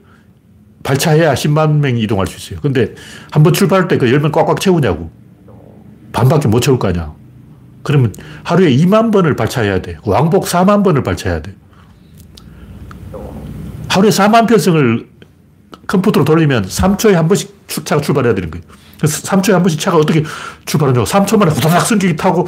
[0.82, 2.60] 발차해야 10만 명이 이동할 수 있어요.
[2.60, 2.94] 근데
[3.30, 5.10] 한 번 출발할 때 그 10명 꽉꽉 채우냐고.
[6.12, 7.14] 반밖에 못 채울 거 아니야.
[7.82, 8.14] 그러면
[8.44, 9.98] 하루에 2만 번을 발차해야 돼.
[10.04, 11.54] 왕복 4만 번을 발차해야 돼.
[13.88, 15.08] 하루에 4만 편승을
[15.86, 18.64] 컴퓨터로 돌리면 3초에 한 번씩 차가 출발해야 되는 거예요.
[18.98, 20.22] 그래서 3초에 한 번씩 차가 어떻게
[20.64, 21.04] 출발하냐고.
[21.06, 22.46] 3초 만에 후다닥 승객이 타고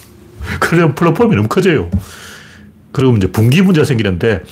[0.60, 1.90] 그러면 플랫폼이 너무 커져요.
[2.92, 4.42] 그리고 이제 분기 문제가 생기는데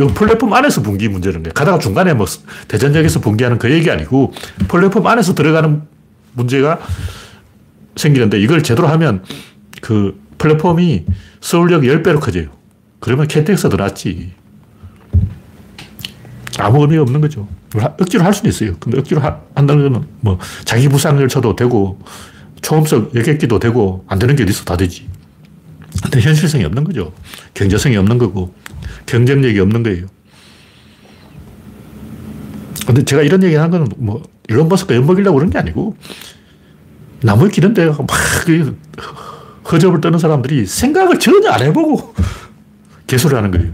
[0.00, 1.52] 이 플랫폼 안에서 분기 문제는 거예요.
[1.54, 2.26] 가다가 중간에 뭐
[2.68, 4.32] 대전역에서 분기하는 그 얘기 아니고
[4.68, 5.82] 플랫폼 안에서 들어가는
[6.34, 6.78] 문제가
[7.98, 9.24] 생기는데 이걸 제대로 하면
[9.82, 11.04] 그 플랫폼이
[11.40, 12.46] 서울역 10배로 커져요.
[13.00, 14.32] 그러면 KTX가 더 낫지.
[16.58, 17.46] 아무 의미가 없는 거죠.
[17.74, 18.76] 억지로 할 수는 있어요.
[18.80, 21.98] 근데 억지로 하, 한다는 거는 뭐 자기 부상을 쳐도 되고
[22.62, 25.08] 초음속 여객기도 되고 안 되는 게 어딨어 다 되지.
[26.02, 27.12] 근데 현실성이 없는 거죠.
[27.54, 28.54] 경제성이 없는 거고
[29.06, 30.06] 경쟁력이 없는 거예요.
[32.86, 35.96] 근데 제가 이런 얘기 하는 건 뭐, 일론 머스크가 엿먹이려고 그런 게 아니고,
[37.22, 38.06] 나무 기는데 막
[39.70, 42.14] 허접을 떠는 사람들이 생각을 전혀 안 해보고
[43.06, 43.72] 개소리 하는 거예요.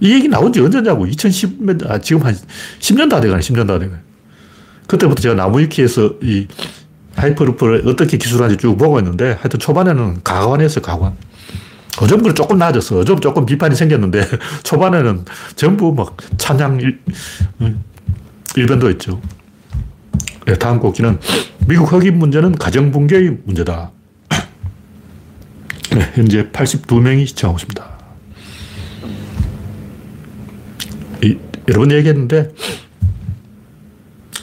[0.00, 1.06] 이 얘기 나온 지 언제냐고.
[1.06, 2.36] 2010년, 아, 지금 한
[2.78, 4.00] 10년 다 돼가네, 10년 다 돼가네.
[4.86, 6.46] 그때부터 제가 나무위키에서 이
[7.16, 11.16] 하이퍼루프를 어떻게 기술하는지 쭉 보고 있는데 하여튼 초반에는 가관이었어요, 가관.
[11.98, 12.96] 그 조금 나아졌어.
[12.98, 14.24] 요즘 조금 비판이 생겼는데
[14.62, 15.24] 초반에는
[15.56, 17.00] 전부 막 찬양 일,
[18.56, 19.20] 일변도 있죠.
[20.48, 21.18] 네, 다음 곡기는
[21.66, 23.90] 미국 흑인 문제는 가정 붕괴의 문제다.
[25.92, 27.98] 네, 현재 82명이 시청하고 있습니다.
[31.22, 31.36] 이,
[31.68, 32.50] 여러 번 얘기했는데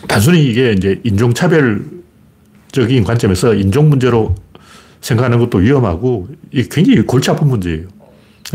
[0.07, 4.35] 단순히 이게 이제 인종차별적인 관점에서 인종 문제로
[5.01, 7.87] 생각하는 것도 위험하고 이게 굉장히 골치 아픈 문제예요.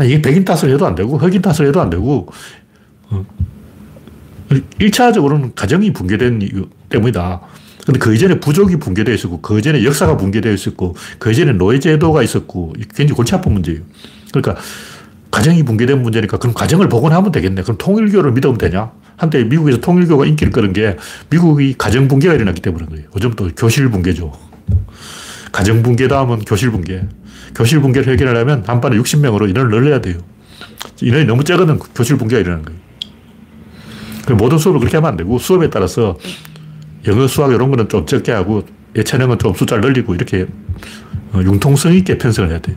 [0.05, 2.29] 이게 백인 탓을 해도 안 되고 흑인 탓을 해도 안 되고
[4.79, 6.41] 1차적으로는 어, 가정이 붕괴된
[6.91, 7.41] 때문이다.
[7.85, 12.73] 근데 그 이전에 부족이 붕괴되어 있었고, 그 이전에 역사가 붕괴되어 있었고, 그 이전에 노예제도가 있었고,
[12.95, 13.81] 굉장히 골치 아픈 문제예요.
[14.31, 14.61] 그러니까,
[15.31, 17.63] 가정이 붕괴된 문제니까, 그럼 가정을 복원하면 되겠네.
[17.63, 18.91] 그럼 통일교를 믿으면 되냐?
[19.17, 20.97] 한때 미국에서 통일교가 인기를 끄는 게,
[21.29, 23.05] 미국이 가정 붕괴가 일어났기 때문인 거예요.
[23.15, 24.31] 요즘 또 교실 붕괴죠.
[25.51, 27.07] 가정 붕괴 다음은 교실 붕괴.
[27.55, 30.17] 교실 붕괴를 해결하려면 한 반에 60명으로 인원을 늘려야 돼요.
[31.01, 32.79] 인원이 너무 적으면 교실 붕괴가 일어나는 거예요.
[34.37, 36.17] 모든 수업을 그렇게 하면 안 되고 수업에 따라서
[37.07, 38.63] 영어, 수학 이런 거는 좀 적게 하고
[38.95, 40.45] 예체능은 좀 숫자를 늘리고 이렇게
[41.33, 42.75] 어, 융통성 있게 편성을 해야 돼요.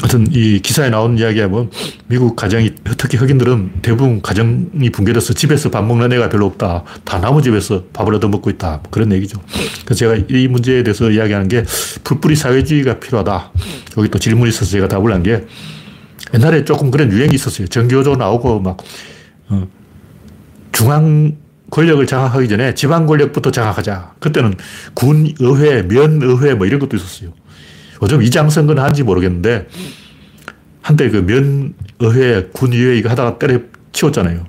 [0.00, 1.70] 하여튼 이 기사에 나온 이야기하면 뭐
[2.06, 6.84] 미국 가정이 특히 흑인들은 대부분 가정이 붕괴돼서 집에서 밥 먹는 애가 별로 없다.
[7.04, 8.80] 다 나무 집에서 밥을 얻어 먹고 있다.
[8.82, 9.40] 뭐 그런 얘기죠.
[9.84, 11.64] 그래서 제가 이 문제에 대해서 이야기하는 게
[12.04, 13.52] 풀뿌리 사회주의가 필요하다.
[13.98, 15.44] 여기 또 질문이 있어서 제가 답을 한 게
[16.34, 17.66] 옛날에 조금 그런 유행이 있었어요.
[17.66, 18.76] 정교조 나오고 막
[19.48, 19.66] 어,
[20.76, 21.34] 중앙
[21.70, 24.12] 권력을 장악하기 전에 지방 권력부터 장악하자.
[24.20, 24.52] 그때는
[24.92, 27.32] 군 의회, 면 의회 뭐 이런 것도 있었어요.
[28.02, 29.68] 요즘 이장 선거는 한지 모르겠는데
[30.82, 33.58] 한때 그 면 의회, 군 의회 이거 하다가 때려
[33.92, 34.46] 치웠잖아요.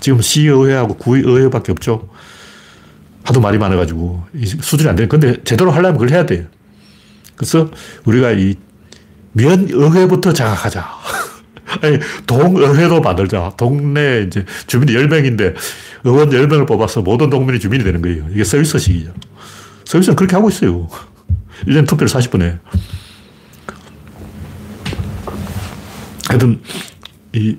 [0.00, 2.08] 지금 시의회하고 구의회밖에 없죠.
[3.22, 4.24] 하도 말이 많아가지고
[4.60, 5.06] 수준이 안 돼.
[5.06, 6.46] 근데 제대로 하려면 그걸 해야 돼요.
[7.36, 7.70] 그래서
[8.04, 8.56] 우리가 이
[9.32, 10.84] 면 의회부터 장악하자.
[11.82, 13.52] 아니, 동의회도 만들자.
[13.56, 15.54] 동네 이제 주민이 10명인데
[16.04, 18.26] 의원 10명을 뽑아서 모든 동민이 주민이 되는 거예요.
[18.32, 19.12] 이게 서비스식이죠.
[19.84, 20.88] 서비스는 그렇게 하고 있어요.
[21.66, 22.58] 1년 투표를 40분 해.
[26.28, 26.60] 하여튼,
[27.32, 27.56] 이,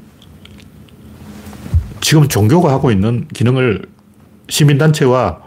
[2.00, 3.84] 지금 종교가 하고 있는 기능을
[4.50, 5.40] 시민단체와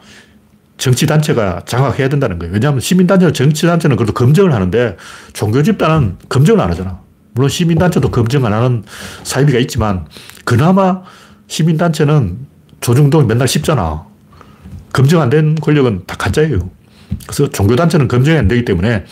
[0.77, 2.53] 정치단체가 장악해야 된다는 거예요.
[2.53, 4.97] 왜냐하면 시민단체와 정치단체는 그래도 검증을 하는데
[5.33, 7.04] 종교 집단은 검증을 안 하잖아.
[7.35, 8.85] 물론 시민단체도 검증 안 하는
[9.25, 10.07] 사이비가 있지만
[10.45, 11.03] 그나마
[11.49, 12.39] 시민단체는
[12.81, 14.07] 조중동이 맨날 씹잖아.
[14.93, 16.71] 검증 안 된 권력은 다 가짜예요.
[17.27, 19.05] 그래서 종교단체는 검증이 안 되기 때문에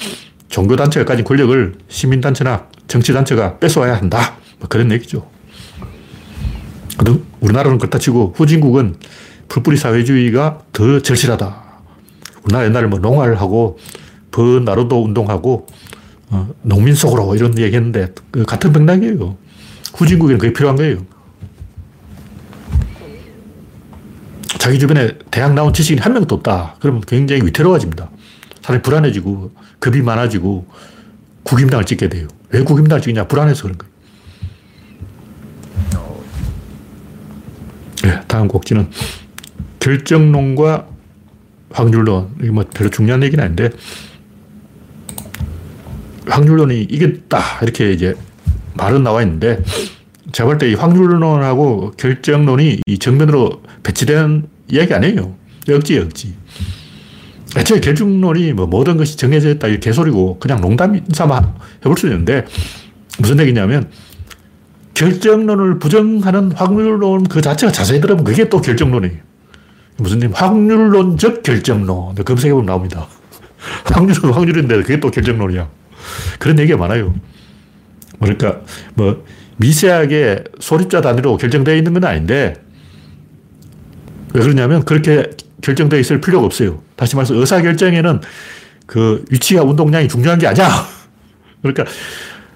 [0.49, 4.37] 종교단체가 가진 권력을 시민단체나 정치단체가 뺏어와야 한다.
[4.61, 5.29] 뭐 그런 얘기죠.
[7.41, 8.95] 우리나라는 그렇다 치고 후진국은
[9.49, 11.63] 풀뿌리 사회주의가 더 절실하다.
[12.45, 13.79] 우리나라 옛날에 뭐 농활 하고
[14.31, 15.67] 버나루도 운동하고
[16.33, 19.37] 어, 농민 속으로 이런 얘기 했는데 그 같은 맥락이에요.
[19.95, 21.05] 후진국에는 그게 필요한 거예요.
[24.59, 26.77] 자기 주변에 대학 나온 지식인이 한 명도 없다.
[26.81, 28.11] 그러면 굉장히 위태로워집니다.
[28.63, 30.67] 사람이 불안해지고 겁이 많아지고
[31.43, 32.29] 국임당을 찍게 돼요.
[32.51, 33.29] 왜 국임당을 찍냐?
[33.29, 33.93] 불안해서 그런 거예요.
[38.05, 38.89] 네, 다음 곡지는
[39.81, 40.87] 결정론과
[41.71, 42.31] 확률론.
[42.41, 43.71] 이게 뭐 별로 중요한 얘기는 아닌데,
[46.33, 47.61] 확률론이 이겼다.
[47.63, 48.15] 이렇게 이제
[48.75, 49.63] 말은 나와 있는데,
[50.33, 55.35] 제가 볼 때 이 확률론하고 결정론이 이 정면으로 배치된 이야기 아니에요.
[55.71, 56.35] 억지, 억지.
[57.57, 59.69] 애초에 결정론이 뭐 모든 것이 정해져 있다.
[59.69, 62.47] 이 개소리고, 그냥 농담 삼아 해볼 수 있는데,
[63.19, 63.91] 무슨 얘기냐면,
[64.95, 69.17] 결정론을 부정하는 확률론 그 자체가 자세히 들으면 그게 또 결정론이에요.
[69.99, 70.33] 무슨 님?
[70.33, 72.15] 확률론적 결정론.
[72.15, 73.07] 검색해보면 나옵니다.
[73.85, 75.69] 확률은 확률인데 그게 또 결정론이야.
[76.39, 77.15] 그런 얘기가 많아요.
[78.21, 78.61] 그러니까
[78.95, 79.25] 뭐
[79.57, 82.55] 미세하게 소립자 단위로 결정되어 있는 건 아닌데
[84.35, 86.83] 왜 그러냐면 그렇게 결정되어 있을 필요가 없어요.
[86.97, 88.21] 다시 말해서 의사결정에는
[88.87, 90.69] 그 위치와 운동량이 중요한 게 아니야.
[91.63, 91.85] 그러니까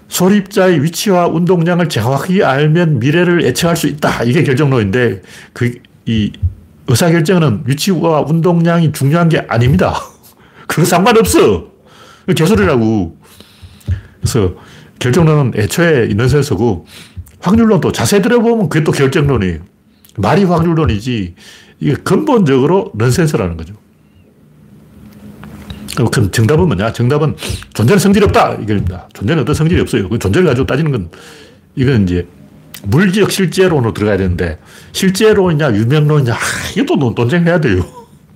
[0.08, 4.22] 소립자의 위치와 운동량을 정확히 알면 미래를 예측할 수 있다.
[4.24, 5.72] 이게 결정론인데, 그,
[6.04, 6.32] 이
[6.86, 9.94] 의사결정은 위치와 운동량이 중요한 게 아닙니다.
[10.66, 11.72] 그거 상관없어.
[12.36, 13.16] 개소리라고.
[14.26, 14.54] 그래서
[14.98, 16.86] 결정론은 애초에 있는 센서고,
[17.40, 19.60] 확률론도 자세히 들어보면 그게 또 결정론이에요.
[20.16, 21.34] 말이 확률론이지,
[21.80, 23.74] 이게 근본적으로 넌센스라는 거죠.
[26.12, 26.92] 그럼 정답은 뭐냐?
[26.92, 27.36] 정답은
[27.72, 28.54] 존재는 성질이 없다.
[28.54, 29.08] 이겁니다.
[29.14, 30.08] 존재는 어떤 성질이 없어요.
[30.08, 31.10] 그 존재를 가지고 따지는 건
[31.74, 32.26] 이건 이제
[32.82, 34.58] 물리적 실제론으로 들어가야 되는데
[34.92, 36.38] 실제론이냐 유명론이냐 아,
[36.76, 37.82] 이것도 논쟁해야 돼요.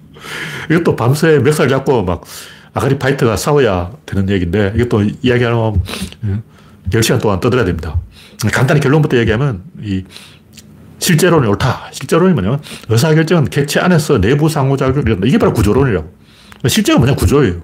[0.70, 2.22] 이것도 밤새 멱살 잡고 막
[2.72, 5.82] 아가리 파이터가 싸워야 되는 얘기인데 이것도 이야기하면
[6.90, 8.00] 10시간 예, 동안 떠들어야 됩니다.
[8.52, 10.04] 간단히 결론부터 얘기하면 이
[10.98, 11.88] 실제론이 옳다.
[11.92, 15.26] 실제론이 뭐냐면 의사결정은 객체 안에서 내부 상호작용을 이런다.
[15.26, 16.14] 이게 바로 구조론이라고.
[16.68, 17.62] 실제가 뭐냐 구조예요.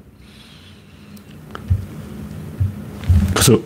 [3.35, 3.61] 그래서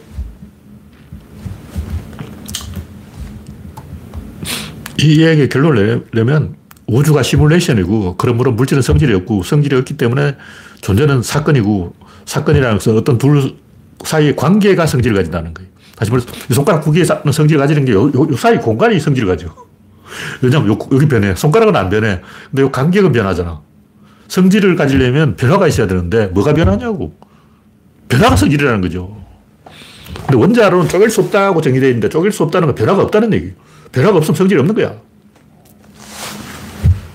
[5.00, 10.37] 이 이야기의 결론을 내면 우주가 시뮬레이션이고 그러므로 물질은 성질이 없고 성질이 없기 때문에
[10.80, 11.94] 존재는 사건이고
[12.26, 13.56] 사건이라는 것은 어떤 둘
[14.04, 15.70] 사이의 관계가 성질을 가진다는 거예요.
[15.96, 19.54] 다시 말해서 손가락 두 개의 성질을 가지는 게 요, 요 사이 공간이 성질을 가져.
[20.40, 21.34] 왜냐면 여기 변해.
[21.34, 22.20] 손가락은 안 변해.
[22.50, 23.60] 근데 요 간격은 변하잖아.
[24.28, 27.14] 성질을 가지려면 변화가 있어야 되는데 뭐가 변하냐고.
[28.08, 29.20] 변화가 성질이라는 거죠.
[30.26, 33.54] 근데 원자로는 쪼갤 수 없다고 정의되어 있는데 쪼갤 수 없다는 건 변화가 없다는 얘기예요.
[33.92, 34.94] 변화가 없으면 성질이 없는 거야.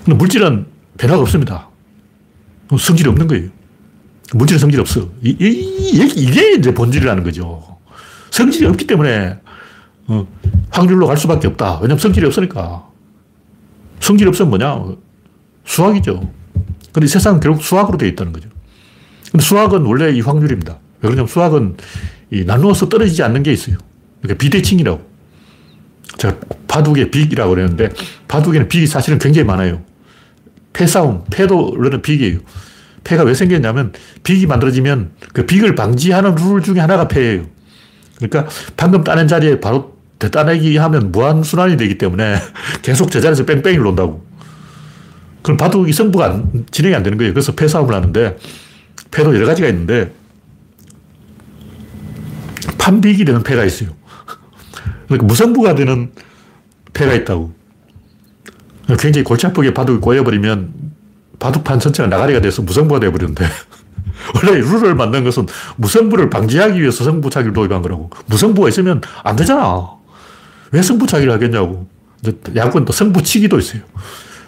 [0.04, 0.66] 근데 물질은
[0.98, 1.68] 변화가 없습니다.
[2.70, 3.48] 성질이 없는 거예요.
[4.34, 5.08] 물질은 성질이 없어.
[5.22, 7.78] 이, 이, 이게 이제 본질이라는 거죠.
[8.30, 9.38] 성질이 없기 때문에
[10.08, 10.26] 어,
[10.70, 11.78] 확률로 갈 수밖에 없다.
[11.80, 12.88] 왜냐면 성질이 없으니까.
[14.00, 14.84] 성질이 없으면 뭐냐?
[15.64, 16.32] 수학이죠.
[16.92, 18.48] 근데 세상은 결국 수학으로 되어 있다는 거죠.
[19.30, 20.78] 근데 수학은 원래 이 확률입니다.
[21.00, 21.76] 왜 그러냐면 수학은
[22.32, 23.76] 이 나누어서 떨어지지 않는 게 있어요.
[24.22, 25.16] 그러니까 비대칭이라고.
[26.18, 26.36] 제가
[26.68, 27.90] 바둑의 빅이라고 그랬는데
[28.28, 29.82] 바둑에는 빅이 사실은 굉장히 많아요.
[30.72, 32.38] 패싸움, 패도 원래는 빅이에요.
[33.06, 33.92] 패가 왜 생겼냐면
[34.24, 37.46] 빅이 만들어지면 그 빅을 방지하는 룰 중에 하나가 패예요.
[38.16, 42.36] 그러니까 방금 따낸 자리에 바로 대따내기 하면 무한순환이 되기 때문에
[42.82, 44.26] 계속 제자리에서 뺑뺑이를 논다고.
[45.42, 47.32] 그럼 바둑이 승부가 안, 진행이 안 되는 거예요.
[47.32, 48.36] 그래서 패싸움을 하는데,
[49.12, 50.12] 패도 여러 가지가 있는데,
[52.78, 53.90] 판빅이 되는 패가 있어요.
[55.06, 56.10] 그러니까 무승부가 되는
[56.92, 57.54] 패가 있다고.
[58.98, 60.95] 굉장히 골치 아프게 바둑이 꼬여버리면
[61.38, 63.44] 바둑판 전체가 나가리가 돼서 무승부가 되어버리는데,
[64.34, 65.46] 원래 룰을 만든 것은
[65.76, 68.10] 무승부를 방지하기 위해서 승부차기를 도입한 거라고.
[68.26, 69.88] 무승부가 있으면 안 되잖아.
[70.72, 71.88] 왜 승부차기를 하겠냐고.
[72.54, 73.82] 야구는 또 승부치기도 있어요.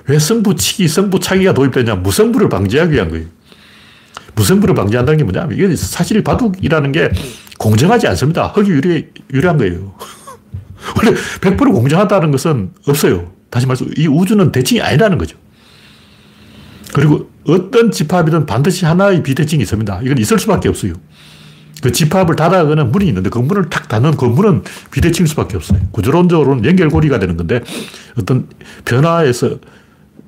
[0.06, 1.96] 왜 승부치기, 승부차기가 도입되냐?
[1.96, 3.26] 무승부를 방지하기 위한 거예요.
[4.34, 7.10] 무승부를 방지한다는 게 뭐냐면 이게 사실 바둑이라는 게
[7.58, 8.46] 공정하지 않습니다.
[8.48, 9.94] 허기 유리, 유리한 거예요.
[10.96, 13.32] 원래 100% 공정하다는 것은 없어요.
[13.50, 15.36] 다시 말해서 이 우주는 대칭이 아니라는 거죠.
[16.92, 20.00] 그리고 어떤 집합이든 반드시 하나의 비대칭이 있습니다.
[20.02, 20.94] 이건 있을 수밖에 없어요.
[21.82, 25.80] 그 집합을 닫아가는 문이 있는데 그 문을 탁 닫는 그 문은 비대칭일 수밖에 없어요.
[25.92, 27.62] 구조론적으로는 연결고리가 되는 건데
[28.18, 28.48] 어떤
[28.84, 29.58] 변화에서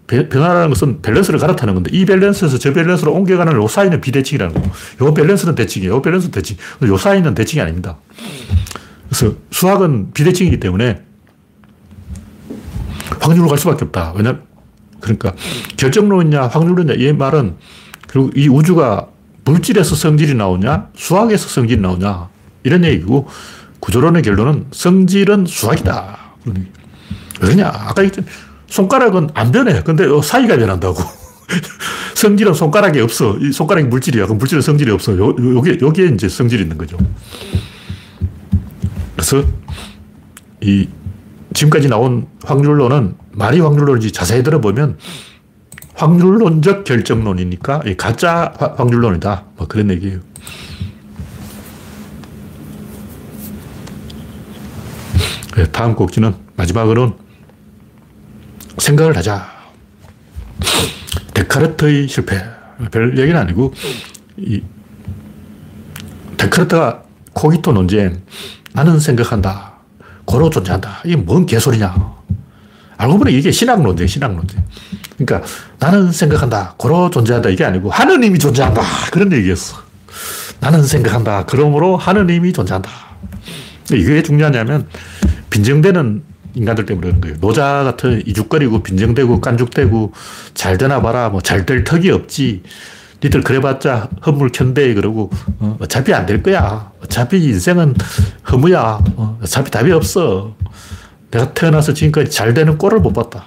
[0.06, 4.70] 변화라는 것은 밸런스를 갈아타는 건데 이 밸런스에서 저 밸런스로 옮겨가는 요 사이는 비대칭이라는 거고
[5.02, 5.94] 요 밸런스는 대칭이에요.
[5.94, 6.56] 요 밸런스는 대칭.
[6.84, 7.96] 요 사이는 대칭이 아닙니다.
[9.08, 11.02] 그래서 수학은 비대칭이기 때문에
[13.20, 14.12] 확률로 갈 수밖에 없다.
[14.16, 14.40] 왜냐
[15.00, 15.34] 그러니까
[15.76, 17.56] 결정론이냐 확률론이냐 이 말은
[18.06, 19.08] 그리고 이 우주가
[19.44, 22.28] 물질에서 성질이 나오냐 수학에서 성질이 나오냐
[22.62, 23.28] 이런 얘기고
[23.80, 26.18] 구조론의 결론은 성질은 수학이다.
[27.40, 28.24] 왜냐 아까 얘기했
[28.68, 29.82] 손가락은 안 변해.
[29.82, 31.02] 근데 사이가 변한다고.
[32.14, 33.36] 성질은 손가락에 없어.
[33.38, 34.26] 이 손가락이 물질이야.
[34.26, 35.16] 그럼 물질은 성질이 없어.
[35.16, 36.96] 요, 요게, 여기에 이제 성질이 있는 거죠.
[39.16, 39.42] 그래서
[40.60, 40.88] 이
[41.54, 44.98] 지금까지 나온 확률론은 말이 확률론인지 자세히 들어보면
[45.94, 49.44] 확률론적 결정론이니까 가짜 확률론이다.
[49.56, 50.20] 뭐 그런 얘기예요.
[55.72, 57.14] 다음 곡지는 마지막으로는
[58.78, 59.46] 생각을 하자.
[61.34, 62.42] 데카르트의 실패.
[62.90, 63.74] 별 얘기는 아니고,
[64.38, 64.62] 이,
[66.38, 67.02] 데카르트가
[67.34, 68.22] 코기토 논쟁,
[68.72, 69.74] 나는 생각한다.
[70.24, 71.02] 고로 존재한다.
[71.04, 72.19] 이게 뭔 개소리냐.
[73.00, 74.62] 알고 보니 이게 신학 논쟁, 신학 논쟁.
[75.16, 75.46] 그러니까
[75.78, 76.74] 나는 생각한다.
[76.76, 77.48] 고로 존재한다.
[77.48, 78.82] 이게 아니고 하느님이 존재한다.
[79.10, 79.78] 그런 얘기였어.
[80.60, 81.46] 나는 생각한다.
[81.46, 82.90] 그러므로 하느님이 존재한다.
[83.92, 84.86] 이게 왜 중요하냐면
[85.48, 86.22] 빈정되는
[86.54, 87.36] 인간들 때문에 그런 거예요.
[87.40, 90.12] 노자 같은 이죽거리고 빈정대고 깐죽대고
[90.52, 91.30] 잘 되나 봐라.
[91.30, 92.62] 뭐 잘 될 턱이 없지.
[93.22, 96.90] 니들 그래봤자 허물 견대 그러고 어, 차피 안 될 거야.
[97.02, 97.94] 어차피 인생은
[98.50, 99.00] 허무야.
[99.16, 100.54] 어, 차피 답이 없어.
[101.30, 103.44] 내가 태어나서 지금까지 잘 되는 꼴을 못 봤다.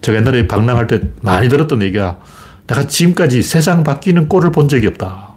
[0.00, 2.18] 제가 옛날에 방랑할 때 많이 들었던 얘기가
[2.66, 5.30] 내가 지금까지 세상 바뀌는 꼴을 본 적이 없다.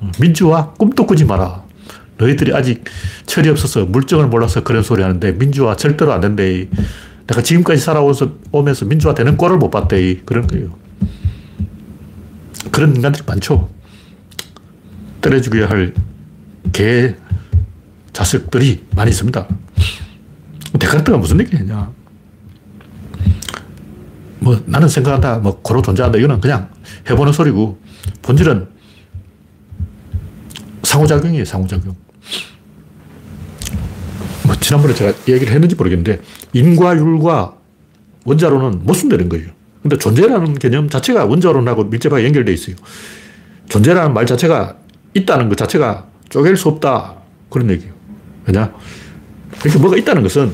[0.00, 1.62] 어, 민주화 꿈도 꾸지 마라.
[2.16, 2.84] 너희들이 아직
[3.26, 6.68] 철이 없어서 물정을 몰라서 그런 소리 하는데 민주화 절대로 안 된대.
[7.26, 10.20] 내가 지금까지 살아오면서 민주화 되는 꼴을 못 봤대.
[10.24, 10.74] 그런 거예요.
[12.70, 13.68] 그런 인간들이 많죠.
[15.20, 15.94] 때려 죽여야 할
[16.72, 17.14] 개,
[18.12, 19.46] 자식들이 많이 있습니다.
[20.78, 21.90] 데카르트가 무슨 얘기냐.
[24.40, 26.18] 뭐, 나는 생각한다, 뭐, 고로 존재한다.
[26.18, 26.70] 이거는 그냥
[27.08, 27.78] 해보는 소리고,
[28.22, 28.68] 본질은
[30.82, 31.96] 상호작용이에요, 상호작용.
[34.48, 36.22] 뭐 지난번에 제가 얘기를 했는지 모르겠는데
[36.54, 37.54] 인과 율과
[38.24, 39.50] 원자로는 못 쓴다는 거예요.
[39.82, 42.76] 근데 존재라는 개념 자체가 원자론하고 밀접하게 연결되어 있어요.
[43.68, 44.76] 존재라는 말 자체가
[45.12, 47.14] 있다는 것 자체가 쪼갤 수 없다.
[47.50, 47.92] 그런 얘기예요.
[48.46, 48.72] 왜냐?
[49.58, 50.52] 그러니까 뭐가 있다는 것은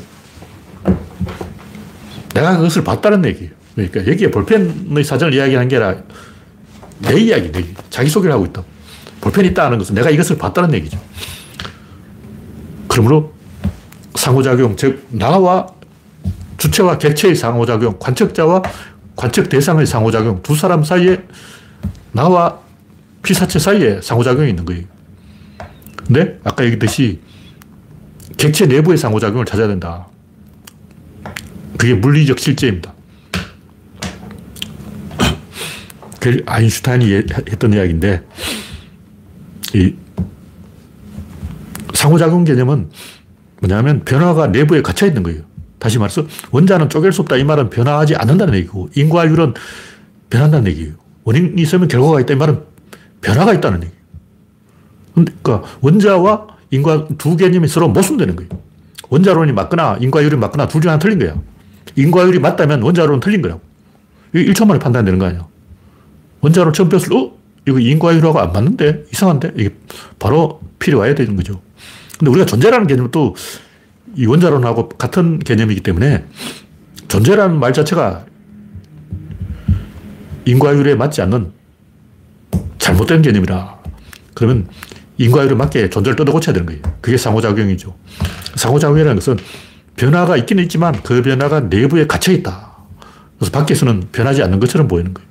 [2.34, 3.50] 내가 그것을 봤다는 얘기예요.
[3.74, 6.02] 그러니까 여기에 볼펜의 사정을 이야기하는 게 아니라
[6.98, 8.62] 내 이야기, 내 자기소개를 하고 있다.
[9.20, 10.98] 볼펜이 있다는 것은 내가 이것을 봤다는 얘기죠.
[12.88, 13.32] 그러므로
[14.14, 15.66] 상호작용, 즉, 나와
[16.56, 18.62] 주체와 객체의 상호작용, 관측자와
[19.16, 21.22] 관측 대상의 상호작용, 두 사람 사이에
[22.12, 22.58] 나와
[23.22, 24.84] 피사체 사이에 상호작용이 있는 거예요.
[26.06, 27.20] 근데 아까 얘기했듯이
[28.36, 30.08] 객체 내부의 상호작용을 찾아야 된다.
[31.76, 32.94] 그게 물리적 실제입니다.
[36.20, 37.12] 그 아인슈타인이
[37.50, 38.22] 했던 이야기인데,
[39.74, 39.94] 이
[41.94, 42.90] 상호작용 개념은
[43.60, 45.42] 뭐냐면 변화가 내부에 갇혀 있는 거예요.
[45.78, 49.54] 다시 말해서 원자는 쪼갤 수 없다 이 말은 변화하지 않는다는 얘기고 인과율은
[50.30, 50.94] 변한다는 얘기예요.
[51.24, 52.62] 원인이 있으면 결과가 있다 이 말은
[53.20, 54.04] 변화가 있다는 얘기예요.
[55.14, 58.50] 그러니까 원자와 인과 두 개념이 서로 모순되는 거예요.
[59.10, 61.34] 원자론이 맞거나 인과율이 맞거나 둘 중 하나 틀린 거야.
[61.96, 63.60] 인과율이 맞다면 원자론은 틀린 거라고.
[64.34, 65.46] 이게 1초 만에 판단되는 거 아니야.
[66.40, 67.32] 원자론 처음 뺐을 때, 어?
[67.66, 69.04] 이거 인과율하고 안 맞는데?
[69.12, 69.52] 이상한데?
[69.56, 69.70] 이게
[70.18, 71.60] 바로 필요 와야 되는 거죠.
[72.18, 76.24] 근데 우리가 존재라는 개념은 또이 원자론하고 같은 개념이기 때문에
[77.08, 78.26] 존재라는 말 자체가
[80.44, 81.52] 인과율에 맞지 않는
[82.78, 83.78] 잘못된 개념이라.
[84.34, 84.66] 그러면
[85.18, 86.82] 인과율에 맞게 존재를 뜯어 고쳐야 되는 거예요.
[87.00, 87.94] 그게 상호작용이죠.
[88.56, 89.36] 상호작용이라는 것은
[89.96, 92.74] 변화가 있기는 있지만 그 변화가 내부에 갇혀 있다.
[93.38, 95.28] 그래서 밖에서는 변하지 않는 것처럼 보이는 거예요.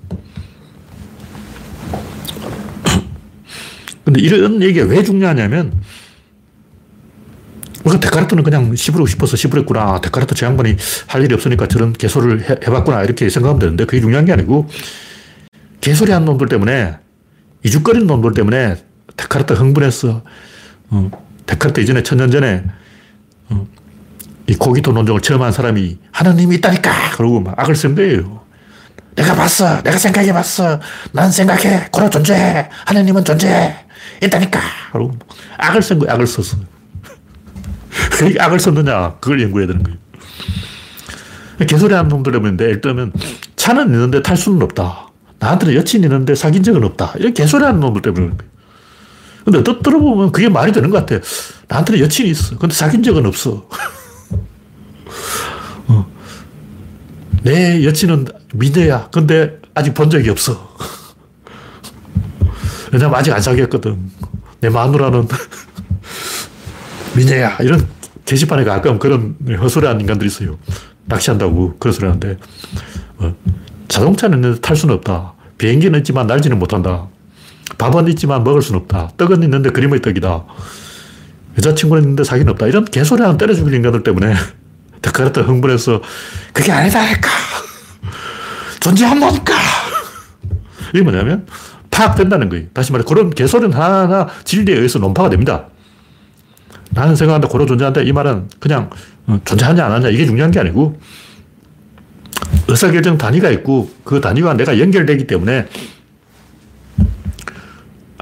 [4.05, 5.81] 근데 이런 얘기가 왜 중요하냐면
[7.83, 9.99] 그러니까 데카르트는 그냥 씹으고 싶어서 씹으랬구나.
[10.01, 14.25] 데카르트 저 양반이 할 일이 없으니까 저런 개소를 해, 봤구나 이렇게 생각하면 되는데 그게 중요한
[14.25, 14.69] 게 아니고
[15.81, 16.95] 개소리 한 놈들 때문에
[17.63, 18.77] 이죽거리는 놈들 때문에
[19.17, 20.23] 데카르트 흥분했어.
[20.89, 21.11] 어,
[21.45, 22.63] 데카르트 이전에 천년 전에
[23.49, 23.67] 어,
[24.47, 28.41] 이 고기도 논쟁을 처음 한 사람이 하나님이 있다니까 그러고 막 악을 쓴 거예요.
[29.15, 29.81] 내가 봤어.
[29.83, 30.79] 내가 생각해 봤어.
[31.11, 31.87] 난 생각해.
[31.91, 32.69] 고로 존재해.
[32.85, 33.75] 하나님은 존재해.
[34.23, 34.59] 있다니까.
[34.91, 35.15] 그러고
[35.57, 36.13] 악을 쓴 거야.
[36.13, 36.57] 악을 썼어.
[38.21, 39.17] 왜 악을 썼느냐.
[39.19, 39.97] 그걸 연구해야 되는 거예요.
[41.67, 43.13] 개소리 하는 놈들 때문인데, 예를 들면,
[43.55, 45.07] 차는 있는데 탈 수는 없다.
[45.39, 47.13] 나한테는 여친이 있는데 사귄 적은 없다.
[47.17, 48.52] 이런 개소리 하는 놈들 때문에 그런 거예요.
[49.43, 51.23] 근데 또 들어보면 그게 말이 되는 것 같아.
[51.67, 52.57] 나한테는 여친이 있어.
[52.57, 53.67] 근데 사귄 적은 없어.
[55.87, 56.05] 어.
[57.43, 59.09] 내 여친은 미녀야.
[59.11, 60.73] 근데 아직 본 적이 없어.
[62.91, 64.11] 왜냐면 아직 안 사귀었거든.
[64.61, 65.27] 내 마누라는
[67.15, 67.57] 미녀야.
[67.59, 67.85] 이런
[68.25, 70.57] 게시판에 가끔 그런 허술한 인간들이 있어요.
[71.05, 72.37] 낚시한다고 그런 소리 하는데,
[73.17, 73.35] 어,
[73.89, 75.33] 자동차는 탈 수는 없다.
[75.57, 77.09] 비행기는 있지만 날지는 못한다.
[77.77, 79.11] 밥은 있지만 먹을 수는 없다.
[79.17, 80.45] 떡은 있는데 그림의 떡이다.
[81.57, 82.67] 여자친구는 있는데 사귀는 없다.
[82.67, 84.33] 이런 개소리 하나 때려 죽일 인간들 때문에
[85.01, 86.01] 데카르트 흥분해서
[86.53, 87.29] 그게 아니다니까.
[88.79, 89.53] 존재한다니까.
[90.93, 91.45] 이게 뭐냐면
[91.89, 92.65] 파악된다는 거예요.
[92.73, 95.67] 다시 말해 그런 개소리는 하나하나 진리에 의해서 논파가 됩니다.
[96.91, 98.01] 나는 생각한다, 고로 존재한다.
[98.01, 98.89] 이 말은 그냥
[99.25, 100.99] 어, 존재하냐 안 하냐 이게 중요한 게 아니고
[102.67, 105.67] 의사결정 단위가 있고 그 단위와 내가 연결되기 때문에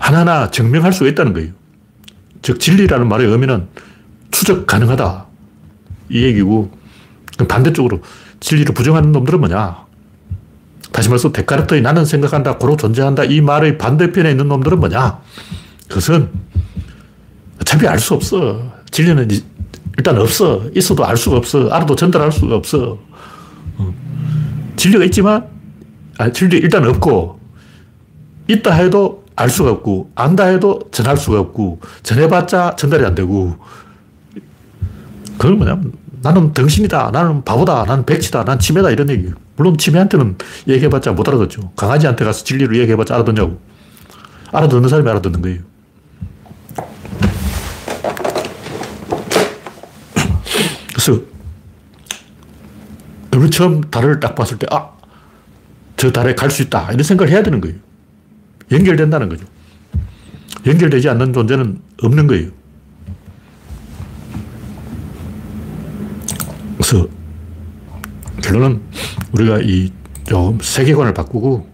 [0.02, 1.52] 하나하나 증명할 수 있다는 거예요.
[2.42, 3.68] 즉, 진리라는 말의 의미는
[4.32, 5.28] 추적 가능하다.
[6.10, 6.72] 이 얘기고,
[7.48, 8.02] 반대쪽으로
[8.40, 9.86] 진리를 부정하는 놈들은 뭐냐?
[10.92, 15.20] 다시 말해서 데카르트의 나는 생각한다, 고로 존재한다, 이 말의 반대편에 있는 놈들은 뭐냐?
[15.88, 16.30] 그것은
[17.62, 18.74] 어차피 알 수 없어.
[18.90, 19.30] 진리는
[19.98, 20.64] 일단 없어.
[20.76, 21.70] 있어도 알 수가 없어.
[21.70, 22.98] 알아도 전달할 수가 없어.
[23.78, 23.94] 어.
[24.78, 25.48] 진리가 있지만,
[26.18, 27.40] 아, 진리 일단 없고,
[28.48, 33.56] 있다 해도 알 수가 없고, 안다 해도 전할 수가 없고, 전해봤자 전달이 안 되고,
[35.38, 41.14] 그건 뭐냐면, 나는 덩신이다, 나는 바보다, 나는 백치다, 난 치매다, 이런 얘기 물론 치매한테는 얘기해봤자
[41.14, 41.72] 못 알아듣죠.
[41.76, 43.60] 강아지한테 가서 진리를 얘기해봤자 알아듣냐고.
[44.52, 45.60] 알아듣는 사람이 알아듣는 거예요.
[50.94, 51.22] 그래서,
[53.36, 54.90] 우리 처음 달을 딱 봤을 때, 아,
[55.98, 56.92] 저 달에 갈 수 있다.
[56.92, 57.78] 이런 생각을 해야 되는 거예요.
[58.72, 59.46] 연결된다는 거죠.
[60.66, 62.50] 연결되지 않는 존재는 없는 거예요.
[66.78, 67.08] 그래서
[68.42, 68.82] 결론은
[69.34, 69.92] 우리가 이
[70.32, 71.68] 좀 세계관을 바꾸고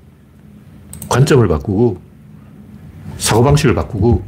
[1.10, 2.02] 관점을 바꾸고
[3.20, 4.26] 사고방식을 바꾸고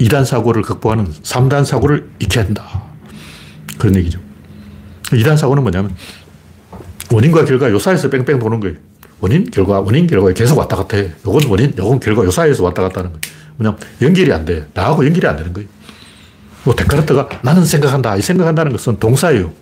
[0.00, 2.82] 2단 사고를 극복하는 3단 사고를 익혀야 한다.
[3.78, 4.18] 그런 얘기죠.
[5.04, 5.94] 2단 사고는 뭐냐면
[7.12, 8.76] 원인과 결과 요 사이에서 뺑뺑 도는 거예요.
[9.20, 11.12] 원인, 결과, 원인, 결과 계속 왔다 갔다 해.
[11.26, 13.40] 요건 원인, 요건 결과, 요 사이에서 왔다 갔다 하는 거예요.
[13.56, 14.66] 뭐냐 연결이 안 돼.
[14.72, 15.68] 나하고 연결이 안 되는 거예요.
[16.64, 18.16] 뭐, 데카르트가 나는 생각한다.
[18.16, 19.52] 이 생각한다는 것은 동사예요.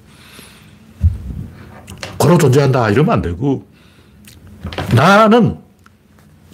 [2.17, 2.91] 고로 존재한다.
[2.91, 3.67] 이러면 안 되고,
[4.95, 5.59] 나는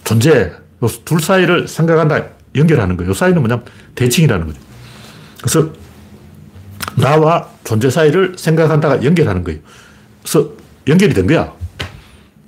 [0.03, 0.51] 존재,
[1.03, 2.25] 둘 사이를 생각한다.
[2.55, 3.09] 연결하는 거예요.
[3.09, 4.59] 요 사이는 뭐냐면 대칭이라는 거죠.
[5.41, 5.73] 그래서
[6.95, 9.59] 나와 존재 사이를 생각한다가 연결하는 거예요.
[10.21, 10.49] 그래서
[10.87, 11.51] 연결이 된 거야.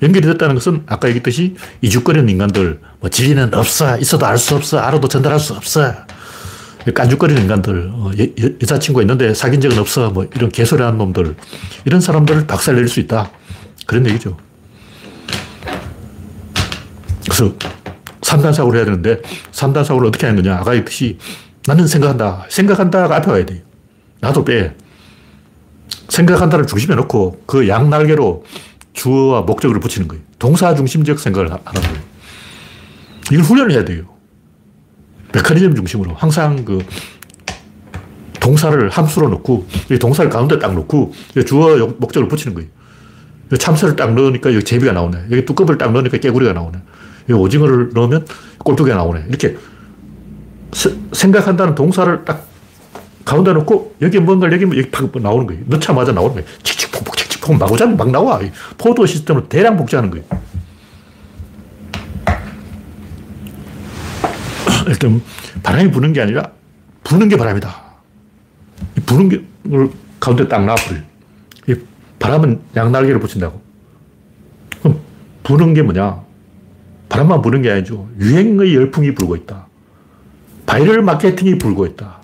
[0.01, 3.97] 연결이 됐다는 것은 아까 얘기했듯이 이죽거리는 인간들, 뭐 진리는 없어.
[3.97, 4.79] 있어도 알 수 없어.
[4.79, 5.93] 알아도 전달할 수 없어.
[6.93, 10.09] 깐죽거리는 인간들, 어, 여, 여자친구가 있는데 사귄 적은 없어.
[10.11, 11.35] 뭐 이런 개소리 하는 놈들.
[11.85, 13.31] 이런 사람들을 박살 낼수 있다.
[13.85, 14.37] 그런 얘기죠.
[17.23, 17.53] 그래서
[18.21, 19.21] 3단 사고를 해야 되는데
[19.51, 20.57] 3단 사고를 어떻게 하는 거냐.
[20.57, 21.17] 아까 얘기했듯이
[21.65, 22.45] 나는 생각한다.
[22.49, 23.59] 생각한다가 앞에 와야 돼요.
[24.21, 24.73] 나도 빼.
[26.07, 28.45] 생각한다를 중심에 놓고 그 양날개로
[28.97, 30.23] 주어와 목적을 붙이는 거예요.
[30.39, 31.97] 동사 중심적 생각을 하는 거예요.
[33.31, 34.03] 이걸 훈련을 해야 돼요.
[35.33, 36.15] 메커니즘 중심으로.
[36.15, 36.83] 항상 그
[38.39, 39.67] 동사를 함수로 넣고,
[39.99, 41.13] 동사를 가운데 딱 놓고,
[41.45, 42.69] 주어 목적을 붙이는 거예요.
[43.57, 45.25] 참새를 딱 넣으니까 여기 제비가 나오네.
[45.31, 46.79] 여기 뚜껑을 딱 넣으니까 깨구리가 나오네.
[47.29, 48.25] 여기 오징어를 넣으면
[48.59, 49.25] 꼴뚜기가 나오네.
[49.29, 49.57] 이렇게
[51.11, 52.47] 생각한다는 동사를 딱
[53.25, 55.61] 가운데 놓고 여기 뭔가 여기 여기 팍 나오는 거예요.
[55.67, 56.47] 넣자마자 나오는 거예요.
[56.63, 57.16] 칙칙폭폭
[57.47, 58.39] 칙칙폭 마구잡이 막 나와.
[58.77, 60.25] 포도 시스템으로 대량 복제하는 거예요.
[64.87, 65.21] 일단
[65.63, 66.51] 바람이 부는 게 아니라
[67.03, 67.73] 부는 게 바람이다.
[69.05, 69.43] 부는 게
[70.19, 70.99] 가운데 딱 놔버려.
[72.19, 73.61] 바람은 양날개를 붙인다고.
[74.81, 74.99] 그럼
[75.43, 76.21] 부는 게 뭐냐?
[77.09, 78.09] 바람만 부는 게 아니죠.
[78.19, 79.67] 유행의 열풍이 불고 있다.
[80.65, 82.17] 바이럴 마케팅이 불고 있다.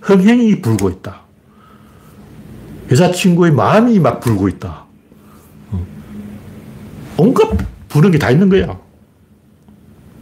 [0.00, 1.20] 흥행이 불고 있다.
[2.90, 4.84] 여자친구의 마음이 막 불고 있다.
[5.70, 5.86] 어.
[7.16, 7.48] 온갖
[7.88, 8.78] 부는 게 다 있는 거야.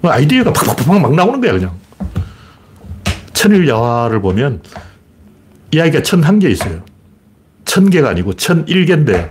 [0.03, 1.73] 아이디어가 팍팍팍 막 나오는 거야, 그냥.
[3.33, 4.63] 천일야화를 보면
[5.71, 6.83] 이야기가 천한 개 있어요.
[7.65, 9.31] 천 개가 아니고 천일 개인데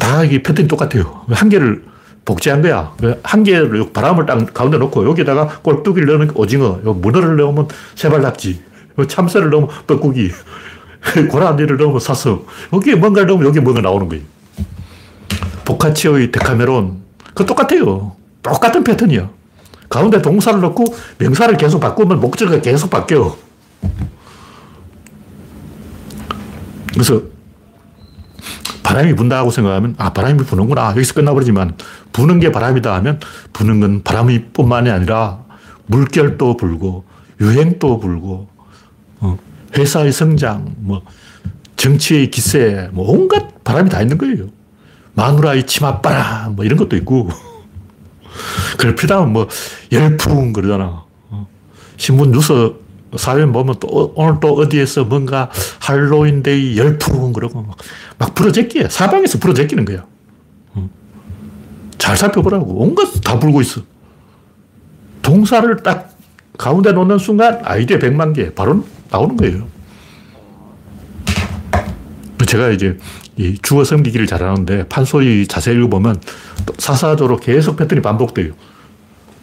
[0.00, 1.24] 다 이게 패턴이 똑같아요.
[1.30, 1.84] 한 개를
[2.24, 2.94] 복제한 거야.
[3.22, 8.62] 한 개를 바람을 딱 가운데 놓고 여기다가 꼴뚜기를 넣으면 오징어, 문어를 넣으면 세발낙지,
[9.08, 10.32] 참새를 넣으면 뻐꾸기,
[11.30, 14.24] 고라니를 넣으면 사서 여기에 뭔가를 넣으면 여기에 뭔가 나오는 거예요.
[15.64, 17.02] 보카치오의 데카메론.
[17.34, 18.16] 그 똑같아요.
[18.42, 19.28] 똑같은 패턴이야.
[19.88, 20.84] 가운데 동사를 넣고
[21.18, 23.36] 명사를 계속 바꾸면 목적어가 계속 바뀌어.
[26.92, 27.22] 그래서
[28.82, 31.76] 바람이 분다고 생각하면 아 바람이 부는구나 여기서 끝나버리지만
[32.12, 33.20] 부는 게 바람이다 하면
[33.52, 35.40] 부는 건 바람이 뿐만이 아니라
[35.86, 37.04] 물결도 불고
[37.40, 38.48] 유행도 불고
[39.20, 39.36] 어,
[39.76, 41.02] 회사의 성장 뭐
[41.76, 44.48] 정치의 기세 뭐 온갖 바람이 다 있는 거예요
[45.14, 47.28] 마누라의 치맛바람 뭐 이런 것도 있고
[48.76, 49.48] 그걸 피다면 뭐
[49.92, 51.48] 열풍 그러잖아 어,
[51.96, 52.74] 신문 뉴스
[53.16, 55.50] 사연 보면 또 오늘 또 어디에서 뭔가
[55.80, 57.76] 할로윈데이 열풍 그러고 막,
[58.18, 58.88] 막 부러제끼야.
[58.88, 60.04] 사방에서 부러제끼는 거야.
[61.98, 62.82] 잘 살펴보라고.
[62.82, 63.80] 온갖 다 불고 있어.
[65.22, 66.14] 동사를 딱
[66.58, 69.68] 가운데 놓는 순간 아이디어 100만 개 바로 나오는 거예요.
[72.46, 72.96] 제가 이제
[73.36, 76.20] 이 주어 섬기기를 잘하는데 판소리 자세히 읽어보면
[76.78, 78.52] 사사적으로 계속 패턴이 반복돼요.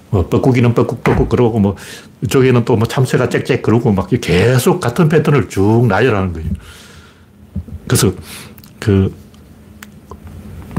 [0.09, 1.75] 뭐 뻐꾸기는 뻐꾹 뻐꾹 그러고 뭐
[2.21, 6.49] 이쪽에는 또 뭐 참새가 짹짹 그러고 막 계속 같은 패턴을 쭉 나열하는 거예요.
[7.87, 8.13] 그래서
[8.79, 9.13] 그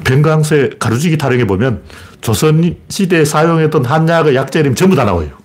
[0.05, 1.82] 변광세 가루지기 타령에 보면
[2.20, 5.43] 조선 시대에 사용했던 한약의 약재림 전부 다 나와요.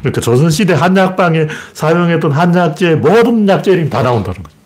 [0.00, 4.56] 그러니까 조선시대 한약방에 사용했던 한약재 모든 약재림 다 나온다는 거죠.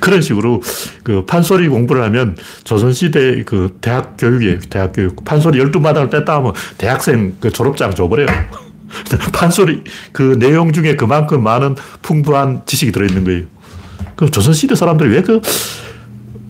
[0.00, 0.62] 그런 식으로
[1.02, 7.36] 그 판소리 공부를 하면 조선시대 그 대학 교육에 대학 교육 판소리 12마당을 뺐다 하면 대학생
[7.40, 8.26] 그 졸업장 줘버려요.
[9.32, 13.42] 판소리 그 내용 중에 그만큼 많은 풍부한 지식이 들어있는 거예요.
[14.16, 15.40] 그럼 조선시대 사람들이 왜 그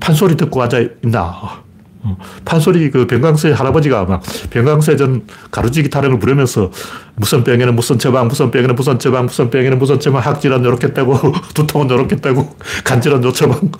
[0.01, 1.63] 판소리 듣고 앉아 있나?
[2.03, 6.71] 어, 판소리 그 병강세 할아버지가 막 병강세전 가루지기 타령을 부르면서
[7.17, 11.19] 무슨 병에는 무슨 처방, 무슨 병에는 무슨 처방, 무슨 병에는 무슨 처방, 학질은 요렇게 떼고,
[11.55, 13.71] 두통은 요렇게 떼고, 간질은 요 처방.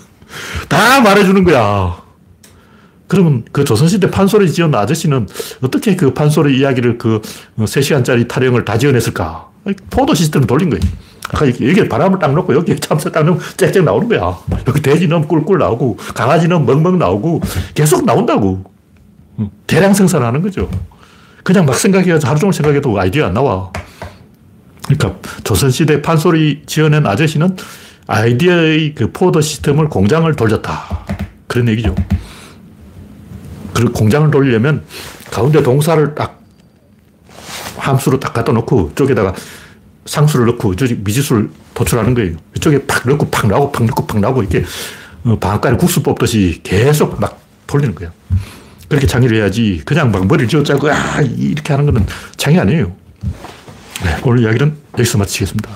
[0.69, 1.97] 다 말해주는 거야.
[3.09, 5.27] 그러면 그 조선시대 판소리 지은 아저씨는
[5.63, 7.21] 어떻게 그 판소리 이야기를 그
[7.59, 9.49] 3시간짜리 타령을 다 지어냈을까?
[9.91, 10.83] 포도 시스템을 돌린 거예요.
[11.33, 14.39] 아까 여기 바람을 딱 넣고 여기 참새 딱 넣으면 짹짹 나오는 거야.
[14.67, 17.41] 여기 돼지 넣으면 꿀꿀 나오고 강아지 넣으면 멍멍 나오고
[17.75, 18.65] 계속 나온다고.
[19.67, 20.69] 대량 생산하는 거죠.
[21.43, 23.73] 그냥 막 생각해서 하루 종일 생각해도 아이디어 안 나와.
[24.87, 27.57] 그러니까 조선시대 판소리 지어낸 아저씨는
[28.07, 31.07] 아이디어의 그 포더 시스템을 공장을 돌렸다.
[31.47, 31.95] 그런 얘기죠.
[33.73, 34.83] 그 공장을 돌리려면
[35.31, 36.41] 가운데 동사를 딱
[37.77, 39.33] 함수로 딱 갖다 놓고 쪽에다가
[40.11, 42.37] 상수를 넣고 미지수를 도출하는 거예요.
[42.57, 44.65] 이쪽에 팍 넣고 팍 나오고 팍 넣고 팍 나오고 이렇게
[45.25, 48.11] 어, 방앗간에 국수 뽑듯이 계속 막 돌리는 거예요.
[48.89, 52.05] 그렇게 창의를 해야지 그냥 막 머리를 쥐어짜고 아, 이렇게 하는 거는
[52.37, 52.93] 창의 아니에요.
[54.03, 55.71] 네, 오늘 이야기는 여기서 마치겠습니다.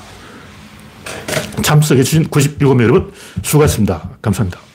[1.63, 4.11] 참석해주신 97명 여러분 수고하셨습니다.
[4.21, 4.74] 감사합니다.